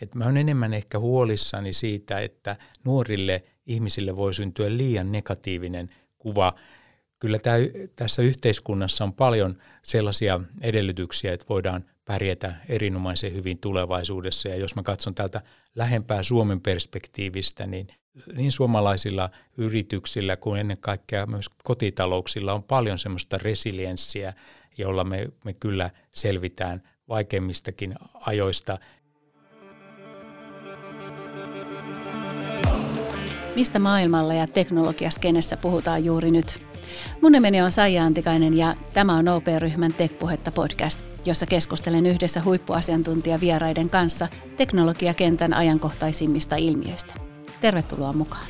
että 0.00 0.18
mä 0.18 0.24
olen 0.24 0.36
enemmän 0.36 0.74
ehkä 0.74 0.98
huolissani 0.98 1.72
siitä, 1.72 2.20
että 2.20 2.56
nuorille 2.84 3.42
ihmisille 3.66 4.16
voi 4.16 4.34
syntyä 4.34 4.76
liian 4.76 5.12
negatiivinen 5.12 5.90
kuva. 6.18 6.54
Kyllä 7.18 7.38
tämä, 7.38 7.56
tässä 7.96 8.22
yhteiskunnassa 8.22 9.04
on 9.04 9.12
paljon 9.12 9.56
sellaisia 9.82 10.40
edellytyksiä, 10.60 11.32
että 11.32 11.46
voidaan 11.48 11.84
pärjätä 12.04 12.54
erinomaisen 12.68 13.34
hyvin 13.34 13.58
tulevaisuudessa. 13.58 14.48
Ja 14.48 14.56
jos 14.56 14.74
mä 14.74 14.82
katson 14.82 15.14
täältä 15.14 15.42
lähempää 15.74 16.22
Suomen 16.22 16.60
perspektiivistä, 16.60 17.66
niin 17.66 17.86
niin 18.34 18.52
suomalaisilla 18.52 19.30
yrityksillä 19.56 20.36
kuin 20.36 20.60
ennen 20.60 20.78
kaikkea 20.78 21.26
myös 21.26 21.48
kotitalouksilla 21.64 22.52
on 22.52 22.62
paljon 22.62 22.98
semmoista 22.98 23.38
resilienssiä, 23.38 24.32
jolla 24.78 25.04
me, 25.04 25.28
me 25.44 25.52
kyllä 25.52 25.90
selvitään 26.10 26.82
vaikeimmistakin 27.08 27.94
ajoista. 28.14 28.78
Mistä 33.56 33.78
maailmalla 33.78 34.34
ja 34.34 34.46
teknologiaskenessä 34.46 35.56
puhutaan 35.56 36.04
juuri 36.04 36.30
nyt? 36.30 36.62
Mun 37.22 37.32
nimeni 37.32 37.62
on 37.62 37.72
Saija 37.72 38.04
Antikainen 38.04 38.56
ja 38.56 38.74
tämä 38.94 39.16
on 39.16 39.28
OP-ryhmän 39.28 39.92
Tekpuhetta 39.92 40.52
podcast, 40.52 41.00
jossa 41.24 41.46
keskustelen 41.46 42.06
yhdessä 42.06 42.42
huippuasiantuntijavieraiden 42.44 43.90
kanssa 43.90 44.28
teknologiakentän 44.56 45.54
ajankohtaisimmista 45.54 46.56
ilmiöistä. 46.56 47.14
Tervetuloa 47.60 48.12
mukaan. 48.12 48.46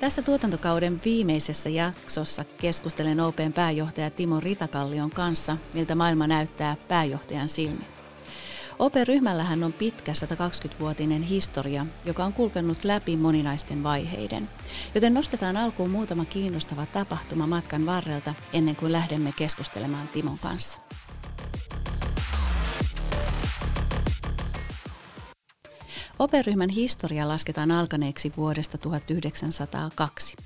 Tässä 0.00 0.22
tuotantokauden 0.22 1.00
viimeisessä 1.04 1.68
jaksossa 1.68 2.44
keskustelen 2.44 3.20
OPn 3.20 3.52
pääjohtaja 3.54 4.10
Timo 4.10 4.40
Ritakallion 4.40 5.10
kanssa, 5.10 5.56
miltä 5.74 5.94
maailma 5.94 6.26
näyttää 6.26 6.76
pääjohtajan 6.88 7.48
silmin. 7.48 8.01
OP-ryhmällähän 8.82 9.64
on 9.64 9.72
pitkä 9.72 10.12
120-vuotinen 10.12 11.22
historia, 11.22 11.86
joka 12.04 12.24
on 12.24 12.32
kulkenut 12.32 12.84
läpi 12.84 13.16
moninaisten 13.16 13.82
vaiheiden. 13.82 14.48
Joten 14.94 15.14
nostetaan 15.14 15.56
alkuun 15.56 15.90
muutama 15.90 16.24
kiinnostava 16.24 16.86
tapahtuma 16.86 17.46
matkan 17.46 17.86
varrelta 17.86 18.34
ennen 18.52 18.76
kuin 18.76 18.92
lähdemme 18.92 19.32
keskustelemaan 19.36 20.08
Timon 20.08 20.38
kanssa. 20.38 20.78
Operyhmän 26.18 26.70
historia 26.70 27.28
lasketaan 27.28 27.70
alkaneeksi 27.70 28.32
vuodesta 28.36 28.78
1902. 28.78 30.36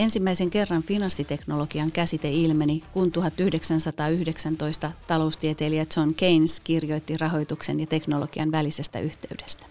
Ensimmäisen 0.00 0.50
kerran 0.50 0.82
finanssiteknologian 0.82 1.92
käsite 1.92 2.30
ilmeni, 2.30 2.82
kun 2.92 3.12
1919 3.12 4.92
taloustieteilijä 5.06 5.86
John 5.96 6.14
Keynes 6.14 6.60
kirjoitti 6.60 7.16
rahoituksen 7.16 7.80
ja 7.80 7.86
teknologian 7.86 8.52
välisestä 8.52 9.00
yhteydestä. 9.00 9.66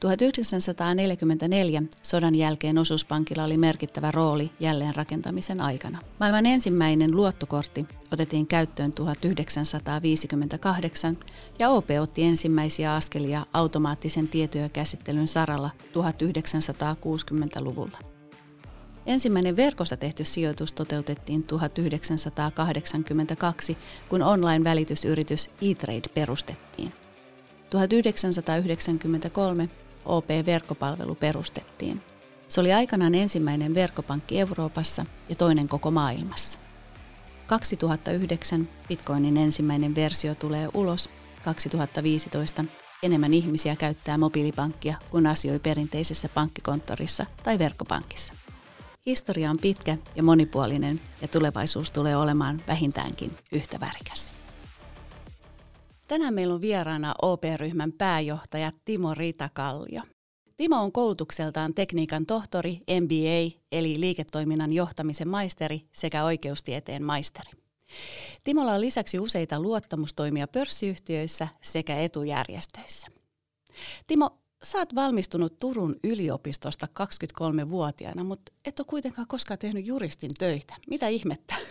1944 0.00 1.82
sodan 2.02 2.34
jälkeen 2.34 2.78
osuuspankilla 2.78 3.44
oli 3.44 3.56
merkittävä 3.56 4.10
rooli 4.10 4.50
jälleenrakentamisen 4.60 5.60
aikana. 5.60 5.98
Maailman 6.20 6.46
ensimmäinen 6.46 7.16
luottokortti 7.16 7.86
otettiin 8.12 8.46
käyttöön 8.46 8.92
1958 8.92 11.18
ja 11.58 11.68
OP 11.68 11.88
otti 12.00 12.22
ensimmäisiä 12.22 12.94
askelia 12.94 13.46
automaattisen 13.52 14.28
tietojenkäsittelyn 14.28 15.28
saralla 15.28 15.70
1960-luvulla. 15.82 18.15
Ensimmäinen 19.06 19.56
verkossa 19.56 19.96
tehty 19.96 20.24
sijoitus 20.24 20.72
toteutettiin 20.72 21.42
1982, 21.42 23.78
kun 24.08 24.22
online-välitysyritys 24.22 25.50
eTrade 25.62 26.08
perustettiin. 26.14 26.92
1993 27.70 29.68
OP-verkkopalvelu 30.04 31.14
perustettiin. 31.14 32.02
Se 32.48 32.60
oli 32.60 32.72
aikanaan 32.72 33.14
ensimmäinen 33.14 33.74
verkkopankki 33.74 34.40
Euroopassa 34.40 35.06
ja 35.28 35.34
toinen 35.34 35.68
koko 35.68 35.90
maailmassa. 35.90 36.58
2009 37.46 38.68
Bitcoinin 38.88 39.36
ensimmäinen 39.36 39.94
versio 39.94 40.34
tulee 40.34 40.68
ulos. 40.74 41.10
2015 41.44 42.64
enemmän 43.02 43.34
ihmisiä 43.34 43.76
käyttää 43.76 44.18
mobiilipankkia 44.18 44.94
kuin 45.10 45.26
asioi 45.26 45.58
perinteisessä 45.58 46.28
pankkikonttorissa 46.28 47.26
tai 47.42 47.58
verkkopankissa. 47.58 48.45
Historia 49.06 49.50
on 49.50 49.58
pitkä 49.58 49.98
ja 50.16 50.22
monipuolinen 50.22 51.00
ja 51.22 51.28
tulevaisuus 51.28 51.92
tulee 51.92 52.16
olemaan 52.16 52.62
vähintäänkin 52.68 53.30
yhtä 53.52 53.80
värikäs. 53.80 54.34
Tänään 56.08 56.34
meillä 56.34 56.54
on 56.54 56.60
vieraana 56.60 57.14
OP-ryhmän 57.22 57.92
pääjohtaja 57.92 58.72
Timo 58.84 59.14
Ritakallio. 59.14 60.02
Timo 60.56 60.82
on 60.82 60.92
koulutukseltaan 60.92 61.74
tekniikan 61.74 62.26
tohtori, 62.26 62.80
MBA 63.00 63.60
eli 63.72 64.00
liiketoiminnan 64.00 64.72
johtamisen 64.72 65.28
maisteri 65.28 65.82
sekä 65.92 66.24
oikeustieteen 66.24 67.02
maisteri. 67.02 67.50
Timolla 68.44 68.72
on 68.72 68.80
lisäksi 68.80 69.18
useita 69.18 69.60
luottamustoimia 69.60 70.48
pörssiyhtiöissä 70.48 71.48
sekä 71.62 71.98
etujärjestöissä. 71.98 73.06
Timo, 74.06 74.38
sä 74.62 74.78
oot 74.78 74.94
valmistunut 74.94 75.58
Turun 75.58 75.96
yliopistosta 76.04 76.86
23-vuotiaana, 77.00 78.24
mutta 78.24 78.52
et 78.64 78.78
ole 78.78 78.86
kuitenkaan 78.90 79.28
koskaan 79.28 79.58
tehnyt 79.58 79.86
juristin 79.86 80.30
töitä. 80.38 80.74
Mitä 80.88 81.08
ihmettä? 81.08 81.54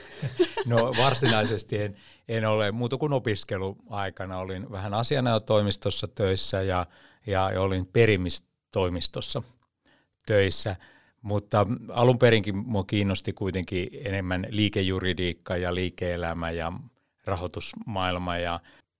No 0.65 0.93
varsinaisesti 0.97 1.81
en, 1.81 1.95
en 2.27 2.45
ole, 2.45 2.71
muuta 2.71 2.97
kuin 2.97 3.13
opiskeluaikana 3.13 4.37
olin 4.37 4.71
vähän 4.71 4.93
asianajotoimistossa 4.93 6.07
töissä 6.07 6.61
ja, 6.61 6.85
ja 7.27 7.61
olin 7.61 7.85
perimistoimistossa 7.85 9.43
töissä. 10.25 10.75
Mutta 11.21 11.67
alun 11.89 12.19
perinkin 12.19 12.57
minua 12.57 12.83
kiinnosti 12.83 13.33
kuitenkin 13.33 13.87
enemmän 14.05 14.45
liikejuridiikka 14.49 15.57
ja 15.57 15.75
liike-elämä 15.75 16.51
ja 16.51 16.73
rahoitusmaailma. 17.25 18.37
Ja 18.37 18.59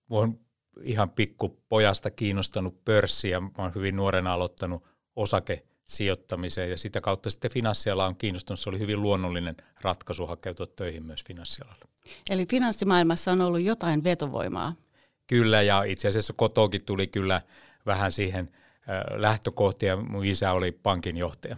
olen 0.10 0.40
ihan 0.84 1.10
pikku 1.10 1.64
pojasta 1.70 2.12
kiinnostanut 2.12 2.86
pörssi 2.86 3.30
ja 3.30 3.42
olen 3.58 3.76
hyvin 3.76 3.96
nuorena 3.96 4.34
aloittanut 4.34 4.84
osakesijoittamiseen 5.16 6.70
ja 6.70 6.78
sitä 6.78 7.02
kautta 7.02 7.30
sitten 7.30 7.52
finanssiala 7.52 8.06
on 8.06 8.16
kiinnostunut. 8.16 8.60
Se 8.60 8.70
oli 8.70 8.80
hyvin 8.80 9.02
luonnollinen 9.02 9.56
ratkaisu 9.82 10.28
hakeutua 10.28 10.66
töihin 10.66 11.06
myös 11.06 11.24
finanssialalla. 11.24 11.86
Eli 12.30 12.46
finanssimaailmassa 12.46 13.32
on 13.32 13.42
ollut 13.42 13.62
jotain 13.62 14.04
vetovoimaa. 14.04 14.74
Kyllä 15.28 15.62
ja 15.62 15.84
itse 15.84 16.08
asiassa 16.08 16.34
kotoakin 16.34 16.86
tuli 16.86 17.08
kyllä 17.08 17.42
vähän 17.86 18.12
siihen 18.12 18.52
lähtökohtia. 19.16 19.98
Mun 19.98 20.26
isä 20.26 20.52
oli 20.52 20.72
pankinjohtaja. 20.72 21.58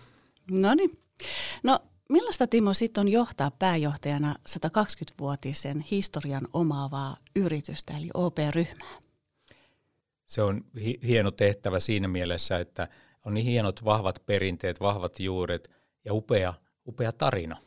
No 0.51 0.73
niin. 0.73 0.99
No 1.63 1.79
millaista 2.09 2.47
Timo 2.47 2.73
sitten 2.73 3.01
on 3.01 3.07
johtaa 3.07 3.51
pääjohtajana 3.51 4.35
120-vuotisen 4.49 5.81
historian 5.91 6.47
omaavaa 6.53 7.17
yritystä 7.35 7.97
eli 7.97 8.09
OP-ryhmää? 8.13 9.06
Se 10.27 10.41
on 10.41 10.61
hi- 10.79 10.99
hieno 11.03 11.31
tehtävä 11.31 11.79
siinä 11.79 12.07
mielessä, 12.07 12.59
että 12.59 12.87
on 13.25 13.33
niin 13.33 13.45
hienot 13.45 13.85
vahvat 13.85 14.23
perinteet, 14.25 14.79
vahvat 14.79 15.19
juuret 15.19 15.71
ja 16.05 16.13
upea, 16.13 16.53
upea 16.87 17.11
tarina. 17.11 17.57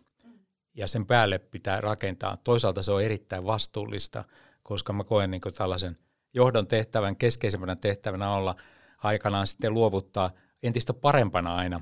Ja 0.75 0.89
sen 0.89 1.07
päälle 1.07 1.39
pitää 1.39 1.81
rakentaa. 1.81 2.37
Toisaalta 2.37 2.83
se 2.83 2.93
on 2.93 3.03
erittäin 3.03 3.47
vastuullista, 3.47 4.25
koska 4.63 4.93
mä 4.93 5.05
koen 5.05 5.31
niin 5.31 5.41
tällaisen 5.57 5.99
johdon 6.35 6.67
tehtävän, 6.67 7.17
keskeisempänä 7.17 7.77
tehtävänä 7.77 8.31
olla 8.31 8.57
aikanaan 8.99 9.47
sitten 9.47 9.75
luovuttaa 9.75 10.31
entistä 10.63 10.95
parempana 10.95 11.55
aina 11.55 11.81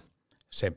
se 0.50 0.72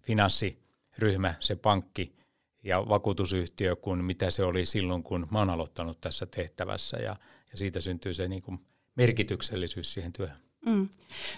finanssiryhmä, 0.00 1.34
se 1.40 1.56
pankki 1.56 2.16
ja 2.62 2.88
vakuutusyhtiö 2.88 3.76
kuin 3.76 4.04
mitä 4.04 4.30
se 4.30 4.44
oli 4.44 4.66
silloin, 4.66 5.02
kun 5.02 5.26
mä 5.30 5.38
oon 5.38 5.50
aloittanut 5.50 6.00
tässä 6.00 6.26
tehtävässä. 6.26 6.96
Ja, 6.96 7.16
ja 7.50 7.56
siitä 7.58 7.80
syntyy 7.80 8.14
se 8.14 8.28
niin 8.28 8.42
kuin 8.42 8.60
merkityksellisyys 8.96 9.92
siihen 9.92 10.12
työhön. 10.12 10.46
Mm. 10.66 10.88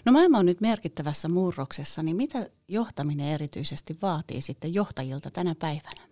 No 0.05 0.12
maailma 0.12 0.38
on 0.38 0.46
nyt 0.46 0.60
merkittävässä 0.60 1.28
murroksessa, 1.28 2.02
niin 2.02 2.16
mitä 2.16 2.50
johtaminen 2.69 3.26
erityisesti 3.26 3.99
vaatii 4.02 4.43
sitten 4.43 4.75
johtajilta 4.75 5.31
tänä 5.31 5.55
päivänä? 5.55 6.08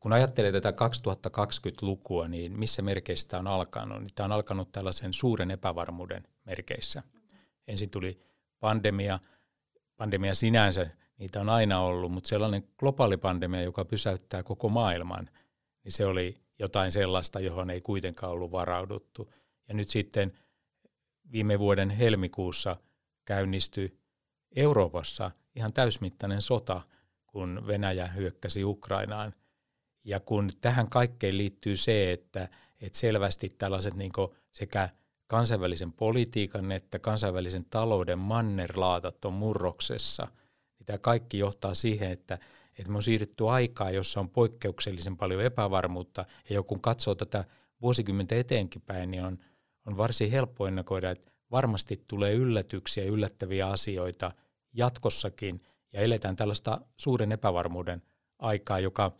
Kun 0.00 0.12
ajattelee 0.12 0.52
tätä 0.52 0.70
2020-lukua, 0.70 2.28
niin 2.28 2.58
missä 2.58 2.82
merkeistä 2.82 3.38
on 3.38 3.46
alkanut? 3.46 4.02
Niin 4.02 4.14
tämä 4.14 4.24
on 4.24 4.32
alkanut 4.32 4.72
tällaisen 4.72 5.12
suuren 5.12 5.50
epävarmuuden 5.50 6.28
merkeissä. 6.44 7.02
Ensin 7.68 7.90
tuli 7.90 8.20
pandemia. 8.60 9.18
Pandemia 9.96 10.34
sinänsä, 10.34 10.86
niitä 11.18 11.40
on 11.40 11.48
aina 11.48 11.80
ollut, 11.80 12.12
mutta 12.12 12.28
sellainen 12.28 12.68
globaali 12.78 13.16
pandemia, 13.16 13.62
joka 13.62 13.84
pysäyttää 13.84 14.42
koko 14.42 14.68
maailman, 14.68 15.30
niin 15.84 15.92
se 15.92 16.06
oli 16.06 16.40
jotain 16.58 16.92
sellaista, 16.92 17.40
johon 17.40 17.70
ei 17.70 17.80
kuitenkaan 17.80 18.32
ollut 18.32 18.52
varauduttu– 18.52 19.30
ja 19.68 19.74
nyt 19.74 19.88
sitten 19.88 20.38
viime 21.32 21.58
vuoden 21.58 21.90
helmikuussa 21.90 22.76
käynnistyi 23.24 23.98
Euroopassa 24.56 25.30
ihan 25.54 25.72
täysmittainen 25.72 26.42
sota, 26.42 26.82
kun 27.26 27.64
Venäjä 27.66 28.06
hyökkäsi 28.06 28.64
Ukrainaan. 28.64 29.34
Ja 30.04 30.20
kun 30.20 30.50
tähän 30.60 30.90
kaikkeen 30.90 31.36
liittyy 31.36 31.76
se, 31.76 32.12
että, 32.12 32.48
että 32.80 32.98
selvästi 32.98 33.48
tällaiset 33.48 33.94
niin 33.94 34.12
sekä 34.50 34.88
kansainvälisen 35.26 35.92
politiikan 35.92 36.72
että 36.72 36.98
kansainvälisen 36.98 37.64
talouden 37.70 38.18
mannerlaatat 38.18 39.24
on 39.24 39.32
murroksessa. 39.32 40.28
Niin 40.78 40.86
tämä 40.86 40.98
kaikki 40.98 41.38
johtaa 41.38 41.74
siihen, 41.74 42.10
että, 42.10 42.38
että 42.78 42.92
me 42.92 42.96
on 42.96 43.02
siirrytty 43.02 43.48
aikaa, 43.48 43.90
jossa 43.90 44.20
on 44.20 44.30
poikkeuksellisen 44.30 45.16
paljon 45.16 45.42
epävarmuutta, 45.42 46.24
ja 46.50 46.62
kun 46.62 46.80
katsoo 46.80 47.14
tätä 47.14 47.44
vuosikymmentä 47.82 48.34
eteenkin 48.34 48.82
päin, 48.82 49.10
niin 49.10 49.24
on, 49.24 49.38
on 49.84 49.96
varsin 49.96 50.30
helppo 50.30 50.66
ennakoida, 50.66 51.10
että 51.10 51.32
varmasti 51.50 52.04
tulee 52.08 52.32
yllätyksiä, 52.32 53.04
yllättäviä 53.04 53.66
asioita 53.66 54.32
jatkossakin, 54.72 55.62
ja 55.92 56.00
eletään 56.00 56.36
tällaista 56.36 56.80
suuren 56.96 57.32
epävarmuuden 57.32 58.02
aikaa, 58.38 58.78
joka, 58.78 59.12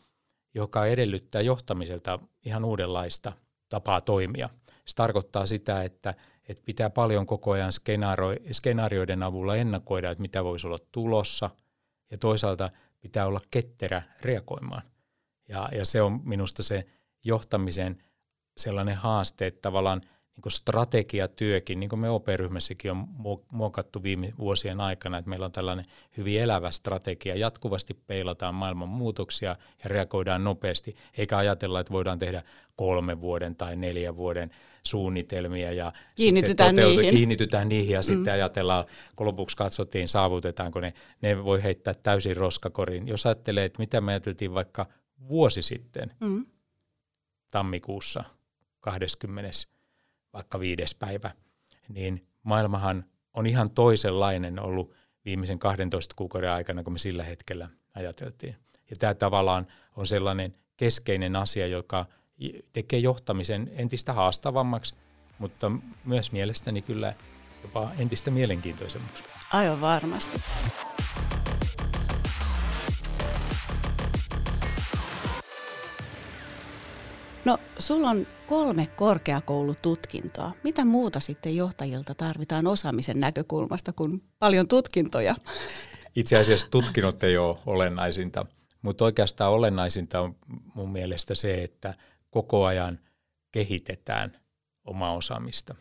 joka 0.55 0.87
edellyttää 0.87 1.41
johtamiselta 1.41 2.19
ihan 2.45 2.65
uudenlaista 2.65 3.33
tapaa 3.69 4.01
toimia. 4.01 4.49
Se 4.87 4.95
tarkoittaa 4.97 5.47
sitä, 5.47 5.83
että, 5.83 6.15
että 6.49 6.63
pitää 6.67 6.91
paljon 6.91 7.27
koko 7.27 7.51
ajan 7.51 7.73
skenaarioiden 8.53 9.23
avulla 9.23 9.57
ennakoida, 9.57 10.11
että 10.11 10.23
mitä 10.23 10.45
voisi 10.45 10.67
olla 10.67 10.79
tulossa, 10.93 11.51
ja 12.11 12.19
toisaalta 12.19 12.71
pitää 13.01 13.27
olla 13.27 13.41
ketterä 13.51 14.03
reagoimaan. 14.21 14.83
Ja, 15.49 15.69
ja 15.73 15.85
se 15.85 16.03
on 16.03 16.21
minusta 16.25 16.63
se 16.63 16.85
johtamisen 17.25 18.05
sellainen 18.57 18.97
haaste, 18.97 19.47
että 19.47 19.61
tavallaan 19.61 20.01
niin 20.37 20.53
strategiatyökin, 20.53 21.81
niin 21.81 21.91
kuin 21.91 22.01
me 22.01 22.11
OP-ryhmässäkin 22.11 22.91
on 22.91 23.09
muokattu 23.51 24.03
viime 24.03 24.33
vuosien 24.39 24.81
aikana, 24.81 25.19
että 25.19 25.29
meillä 25.29 25.47
on 25.47 25.53
tällainen 25.53 25.85
hyvin 26.17 26.41
elävä 26.41 26.71
strategia, 26.71 27.35
jatkuvasti 27.35 27.95
peilataan 28.07 28.55
maailman 28.55 28.89
muutoksia 28.89 29.57
ja 29.85 29.91
reagoidaan 29.91 30.45
nopeasti, 30.45 30.97
eikä 31.19 31.37
ajatella, 31.37 31.81
että 31.81 31.93
voidaan 31.93 32.19
tehdä 32.19 32.43
kolme 32.77 33.21
vuoden 33.21 33.57
tai 33.57 33.77
neljän 33.77 34.17
vuoden 34.17 34.51
suunnitelmia 34.87 35.73
ja 35.73 35.93
kiinnitytään 36.15 36.77
niihin. 36.77 37.11
kiinnitytään 37.11 37.69
niihin 37.69 37.93
ja 37.93 38.01
mm. 38.01 38.05
sitten 38.05 38.33
ajatellaan, 38.33 38.85
kun 39.17 39.27
lopuksi 39.27 39.57
katsottiin, 39.57 40.09
saavutetaanko 40.09 40.81
ne, 40.81 40.95
ne 41.21 41.45
voi 41.45 41.63
heittää 41.63 41.95
täysin 41.95 42.37
roskakoriin. 42.37 43.09
Jos 43.09 43.27
ajattelee, 43.27 43.65
että 43.65 43.79
mitä 43.79 44.01
me 44.01 44.13
ajateltiin 44.13 44.55
vaikka 44.55 44.87
vuosi 45.29 45.63
sitten, 45.63 46.13
mm. 46.21 46.47
tammikuussa 47.51 48.25
20 48.81 49.74
vaikka 50.35 50.61
viides 50.61 50.95
päivä, 50.95 51.31
niin 51.89 52.27
maailmahan 52.43 53.05
on 53.35 53.47
ihan 53.47 53.71
toisenlainen 53.71 54.61
ollut 54.61 54.95
viimeisen 55.25 55.59
12 55.59 56.15
kuukauden 56.19 56.51
aikana, 56.51 56.83
kun 56.83 56.93
me 56.93 56.99
sillä 56.99 57.23
hetkellä 57.23 57.69
ajateltiin. 57.95 58.57
Ja 58.91 58.97
tämä 58.97 59.15
tavallaan 59.15 59.67
on 59.97 60.07
sellainen 60.07 60.55
keskeinen 60.77 61.37
asia, 61.37 61.67
joka 61.67 62.07
tekee 62.73 62.99
johtamisen 62.99 63.71
entistä 63.77 64.13
haastavammaksi, 64.13 64.95
mutta 65.39 65.73
myös 66.05 66.33
mielestäni 66.33 66.83
kyllä 66.83 67.15
jopa 67.63 67.91
entistä 67.99 68.31
mielenkiintoisemmaksi. 68.31 69.25
Aivan 69.53 69.81
varmasti. 69.81 70.41
No, 77.45 77.59
sulla 77.79 78.11
on 78.11 78.27
kolme 78.49 78.87
korkeakoulututkintoa. 78.87 80.53
Mitä 80.63 80.85
muuta 80.85 81.21
sitten 81.21 81.57
johtajilta 81.57 82.15
tarvitaan 82.15 82.67
osaamisen 82.67 83.21
näkökulmasta 83.21 83.93
kuin 83.93 84.23
paljon 84.39 84.69
tutkintoja? 84.69 85.37
Itse 86.17 86.37
asiassa 86.37 86.71
tutkinnot 86.71 87.23
ei 87.23 87.37
ole 87.37 87.59
olennaisinta, 87.67 88.47
mutta 88.83 89.05
oikeastaan 89.05 89.53
olennaisinta 89.53 90.21
on 90.21 90.37
mun 90.75 90.93
mielestä 90.93 91.35
se, 91.35 91.63
että 91.63 91.95
koko 92.31 92.65
ajan 92.65 92.99
kehitetään 93.53 94.37
omaa 94.85 95.15
osaamista. 95.15 95.75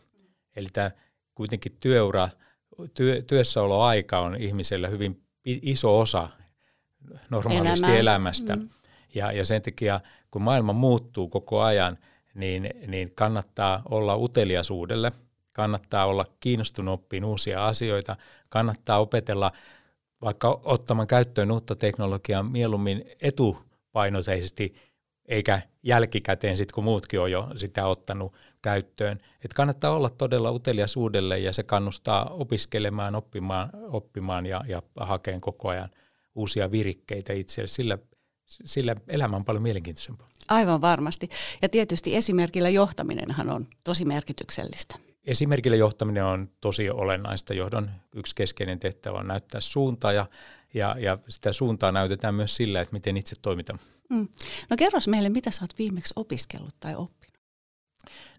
Eli 0.56 0.68
tämä 0.74 0.92
kuitenkin 1.36 1.77
työura, 1.80 2.30
työ, 2.94 3.21
työssäoloaika 3.21 4.19
on 4.19 4.42
ihmisellä 4.42 4.88
hyvin 4.88 5.24
iso 5.45 6.00
osa 6.00 6.30
normaalisti 7.30 7.86
Elämä. 7.86 7.98
elämästä. 7.98 8.56
Mm. 8.56 8.69
Ja, 9.15 9.31
ja 9.31 9.45
sen 9.45 9.62
takia, 9.62 10.00
kun 10.33 10.41
maailma 10.41 10.74
muuttuu 10.74 11.27
koko 11.27 11.62
ajan, 11.62 11.97
niin, 12.35 12.69
niin 12.88 13.12
kannattaa 13.15 13.81
olla 13.89 14.15
uteliasuudelle, 14.15 15.12
kannattaa 15.51 16.06
olla 16.06 16.25
kiinnostunut 16.39 16.94
oppimaan 16.94 17.30
uusia 17.30 17.65
asioita, 17.65 18.15
kannattaa 18.50 19.00
opetella 19.00 19.51
vaikka 20.21 20.59
ottamaan 20.63 21.07
käyttöön 21.07 21.51
uutta 21.51 21.75
teknologiaa 21.75 22.44
mieluummin 22.44 23.06
etupainoisesti, 23.21 24.75
eikä 25.25 25.62
jälkikäteen 25.83 26.57
sitten, 26.57 26.75
kun 26.75 26.83
muutkin 26.83 27.19
on 27.19 27.31
jo 27.31 27.50
sitä 27.56 27.88
ottanut 27.88 28.33
käyttöön. 28.62 29.19
Et 29.45 29.53
kannattaa 29.53 29.95
olla 29.95 30.09
todella 30.09 30.51
uteliasuudelle 30.51 31.39
ja 31.39 31.53
se 31.53 31.63
kannustaa 31.63 32.29
opiskelemaan, 32.29 33.15
oppimaan, 33.15 33.69
oppimaan 33.88 34.45
ja, 34.45 34.62
ja 34.68 34.81
hakeen 34.95 35.41
koko 35.41 35.69
ajan 35.69 35.89
uusia 36.36 36.71
virikkeitä 36.71 37.33
itselle. 37.33 37.68
Sillä 37.68 37.97
sillä 38.65 38.95
elämä 39.07 39.35
on 39.35 39.45
paljon 39.45 39.63
mielenkiintoisempaa. 39.63 40.29
Aivan 40.50 40.81
varmasti. 40.81 41.29
Ja 41.61 41.69
tietysti 41.69 42.15
esimerkillä 42.15 42.69
johtaminenhan 42.69 43.50
on 43.50 43.67
tosi 43.83 44.05
merkityksellistä. 44.05 44.95
Esimerkillä 45.25 45.77
johtaminen 45.77 46.25
on 46.25 46.50
tosi 46.61 46.89
olennaista. 46.89 47.53
Johdon 47.53 47.91
yksi 48.15 48.35
keskeinen 48.35 48.79
tehtävä 48.79 49.17
on 49.17 49.27
näyttää 49.27 49.61
suuntaa 49.61 50.13
ja, 50.13 50.25
ja, 50.73 50.95
ja 51.00 51.17
sitä 51.29 51.53
suuntaa 51.53 51.91
näytetään 51.91 52.35
myös 52.35 52.55
sillä, 52.55 52.81
että 52.81 52.94
miten 52.94 53.17
itse 53.17 53.35
toimitaan. 53.41 53.79
Mm. 54.09 54.27
No 54.69 54.77
kerros 54.77 55.07
meille, 55.07 55.29
mitä 55.29 55.51
sä 55.51 55.61
oot 55.61 55.77
viimeksi 55.77 56.13
opiskellut 56.15 56.75
tai 56.79 56.95
oppinut? 56.95 57.38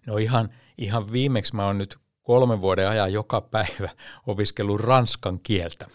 No 0.06 0.16
ihan, 0.16 0.48
ihan 0.78 1.12
viimeksi 1.12 1.56
mä 1.56 1.66
oon 1.66 1.78
nyt 1.78 1.96
kolmen 2.22 2.60
vuoden 2.60 2.88
ajan 2.88 3.12
joka 3.12 3.40
päivä 3.40 3.88
opiskellut 4.26 4.80
ranskan 4.80 5.40
kieltä. 5.40 5.86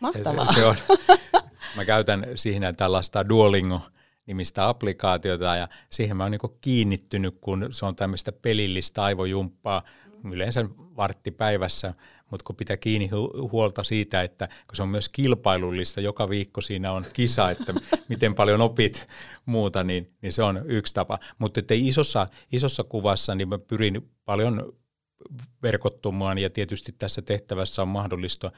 Mahtavaa. 0.00 0.52
Se 0.52 0.64
on, 0.64 0.76
Mä 1.76 1.84
käytän 1.84 2.26
siinä 2.34 2.72
tällaista 2.72 3.28
Duolingo-nimistä 3.28 4.68
applikaatiota 4.68 5.56
ja 5.56 5.68
siihen 5.90 6.16
mä 6.16 6.22
oon 6.22 6.30
niin 6.30 6.40
kiinnittynyt, 6.60 7.34
kun 7.40 7.68
se 7.70 7.86
on 7.86 7.96
tämmöistä 7.96 8.32
pelillistä 8.32 9.02
aivojumppaa 9.02 9.82
yleensä 10.32 10.64
vartti 10.78 11.30
päivässä, 11.30 11.94
mutta 12.30 12.44
kun 12.44 12.56
pitää 12.56 12.76
kiinni 12.76 13.06
hu- 13.08 13.50
huolta 13.52 13.84
siitä, 13.84 14.22
että 14.22 14.46
kun 14.46 14.76
se 14.76 14.82
on 14.82 14.88
myös 14.88 15.08
kilpailullista, 15.08 16.00
joka 16.00 16.28
viikko 16.28 16.60
siinä 16.60 16.92
on 16.92 17.04
kisa, 17.12 17.50
että 17.50 17.74
miten 18.08 18.34
paljon 18.34 18.60
opit 18.60 19.08
muuta, 19.46 19.84
niin, 19.84 20.10
niin 20.22 20.32
se 20.32 20.42
on 20.42 20.62
yksi 20.66 20.94
tapa. 20.94 21.18
Mutta 21.38 21.60
isossa, 21.74 22.26
isossa 22.52 22.84
kuvassa 22.84 23.34
niin 23.34 23.48
mä 23.48 23.58
pyrin 23.58 24.10
paljon 24.24 24.72
verkottumaan 25.62 26.38
ja 26.38 26.50
tietysti 26.50 26.94
tässä 26.98 27.22
tehtävässä 27.22 27.82
on 27.82 27.88
mahdollista 27.88 28.52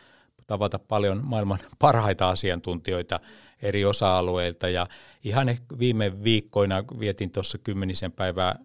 tavata 0.46 0.78
paljon 0.78 1.20
maailman 1.24 1.58
parhaita 1.78 2.28
asiantuntijoita 2.28 3.20
eri 3.62 3.84
osa-alueilta. 3.84 4.68
Ja 4.68 4.86
ihan 5.24 5.56
viime 5.78 6.24
viikkoina 6.24 6.84
vietin 6.98 7.30
tuossa 7.30 7.58
kymmenisen 7.58 8.12
päivää 8.12 8.58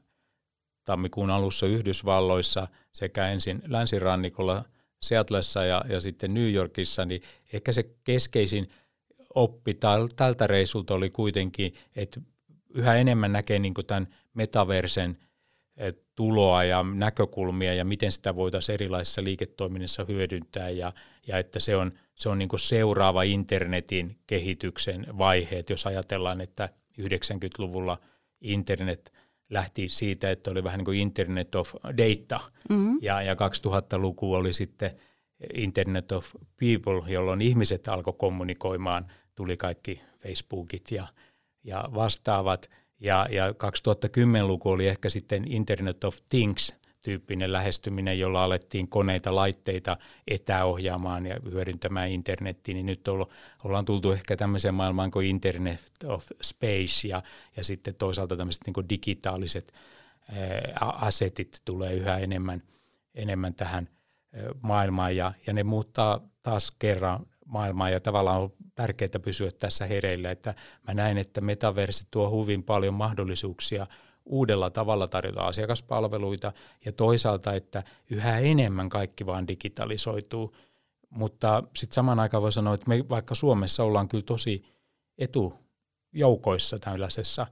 tammikuun 0.86 1.30
alussa 1.30 1.66
Yhdysvalloissa 1.66 2.68
sekä 2.94 3.28
ensin 3.28 3.62
länsirannikolla 3.66 4.66
Seatlessa 5.02 5.66
ja, 5.66 5.86
ja 5.90 6.02
sitten 6.02 6.34
New 6.34 6.54
Yorkissa, 6.54 7.06
niin 7.06 7.22
ehkä 7.54 7.72
se 7.72 7.84
keskeisin 8.04 8.70
oppi 9.36 9.78
tältä 10.16 10.48
reisulta 10.48 10.94
oli 10.94 11.10
kuitenkin, 11.10 11.74
että 11.96 12.22
yhä 12.74 12.96
enemmän 12.96 13.34
näkee 13.34 13.60
niin 13.60 13.74
tämän 13.88 14.08
metaversen 14.34 15.18
tuloa 16.16 16.64
ja 16.64 16.86
näkökulmia 16.94 17.74
ja 17.74 17.86
miten 17.86 18.12
sitä 18.12 18.36
voitaisiin 18.36 18.74
erilaisissa 18.74 19.24
liiketoiminnassa 19.24 20.06
hyödyntää 20.08 20.70
ja, 20.70 20.94
ja 21.28 21.38
että 21.38 21.60
se 21.60 21.76
on, 21.76 21.92
se 22.16 22.30
on 22.30 22.40
niin 22.40 22.50
seuraava 22.56 23.24
internetin 23.24 24.18
kehityksen 24.28 25.06
vaihe. 25.18 25.60
Et 25.60 25.70
jos 25.70 25.86
ajatellaan, 25.86 26.42
että 26.42 26.70
90-luvulla 27.02 27.98
internet 28.42 29.14
lähti 29.50 29.90
siitä, 29.90 30.32
että 30.32 30.52
oli 30.52 30.64
vähän 30.64 30.78
niin 30.78 30.86
kuin 30.86 31.00
internet 31.00 31.56
of 31.56 31.74
data 31.86 32.40
mm-hmm. 32.70 33.00
ja, 33.02 33.22
ja 33.22 33.34
2000-luku 33.34 34.34
oli 34.34 34.54
sitten 34.54 34.92
internet 35.54 36.12
of 36.12 36.36
people, 36.60 37.12
jolloin 37.12 37.42
ihmiset 37.42 37.88
alkoi 37.88 38.14
kommunikoimaan, 38.18 39.12
tuli 39.36 39.58
kaikki 39.58 40.02
Facebookit 40.20 40.92
ja, 40.92 41.08
ja 41.64 41.90
vastaavat– 41.94 42.70
ja, 43.00 43.28
ja 43.32 43.50
2010-luku 43.50 44.70
oli 44.70 44.88
ehkä 44.88 45.10
sitten 45.10 45.52
Internet 45.52 46.04
of 46.04 46.18
Things 46.30 46.76
tyyppinen 47.08 47.52
lähestyminen, 47.54 48.20
jolla 48.20 48.44
alettiin 48.44 48.88
koneita, 48.88 49.36
laitteita 49.36 49.98
etäohjaamaan 50.28 51.26
ja 51.26 51.36
hyödyntämään 51.52 52.12
internettiin, 52.12 52.76
niin 52.76 52.86
nyt 52.86 53.08
ollaan 53.64 53.86
tultu 53.86 54.12
ehkä 54.12 54.38
tämmöiseen 54.38 54.74
maailmaan 54.74 55.12
kuin 55.12 55.28
Internet 55.28 55.92
of 56.06 56.26
Space 56.42 57.08
ja, 57.08 57.24
ja 57.58 57.64
sitten 57.64 57.96
toisaalta 57.96 58.38
tämmöiset 58.38 58.62
niin 58.66 58.90
digitaaliset 58.90 59.74
ää, 60.32 60.90
asetit 60.90 61.62
tulee 61.66 61.94
yhä 61.94 62.18
enemmän, 62.18 62.64
enemmän 63.16 63.54
tähän 63.54 63.90
maailmaan 64.62 65.16
ja, 65.16 65.34
ja 65.48 65.54
ne 65.54 65.64
muuttaa 65.64 66.20
taas 66.44 66.72
kerran 66.72 67.26
maailmaa 67.46 67.90
ja 67.90 68.00
tavallaan 68.00 68.42
on 68.42 68.54
tärkeää 68.76 69.20
pysyä 69.22 69.52
tässä 69.52 69.86
hereillä, 69.86 70.32
että 70.32 70.54
mä 70.88 70.94
näen, 70.94 71.18
että 71.18 71.42
metaverse 71.42 72.04
tuo 72.12 72.44
hyvin 72.44 72.64
paljon 72.64 72.94
mahdollisuuksia 72.94 73.88
uudella 74.28 74.70
tavalla 74.70 75.08
tarjota 75.08 75.42
asiakaspalveluita 75.42 76.54
ja 76.86 76.92
toisaalta, 76.92 77.54
että 77.54 77.84
yhä 78.10 78.40
enemmän 78.40 78.90
kaikki 78.90 79.26
vaan 79.26 79.48
digitalisoituu. 79.48 80.56
Mutta 81.10 81.64
sitten 81.76 81.96
samaan 81.96 82.20
aikaan 82.20 82.42
voi 82.44 82.52
sanoa, 82.52 82.74
että 82.74 82.90
me 82.90 83.10
vaikka 83.10 83.36
Suomessa 83.36 83.84
ollaan 83.84 84.08
kyllä 84.08 84.24
tosi 84.24 84.64
etujoukoissa 85.18 86.80
tällaisessa 86.80 87.48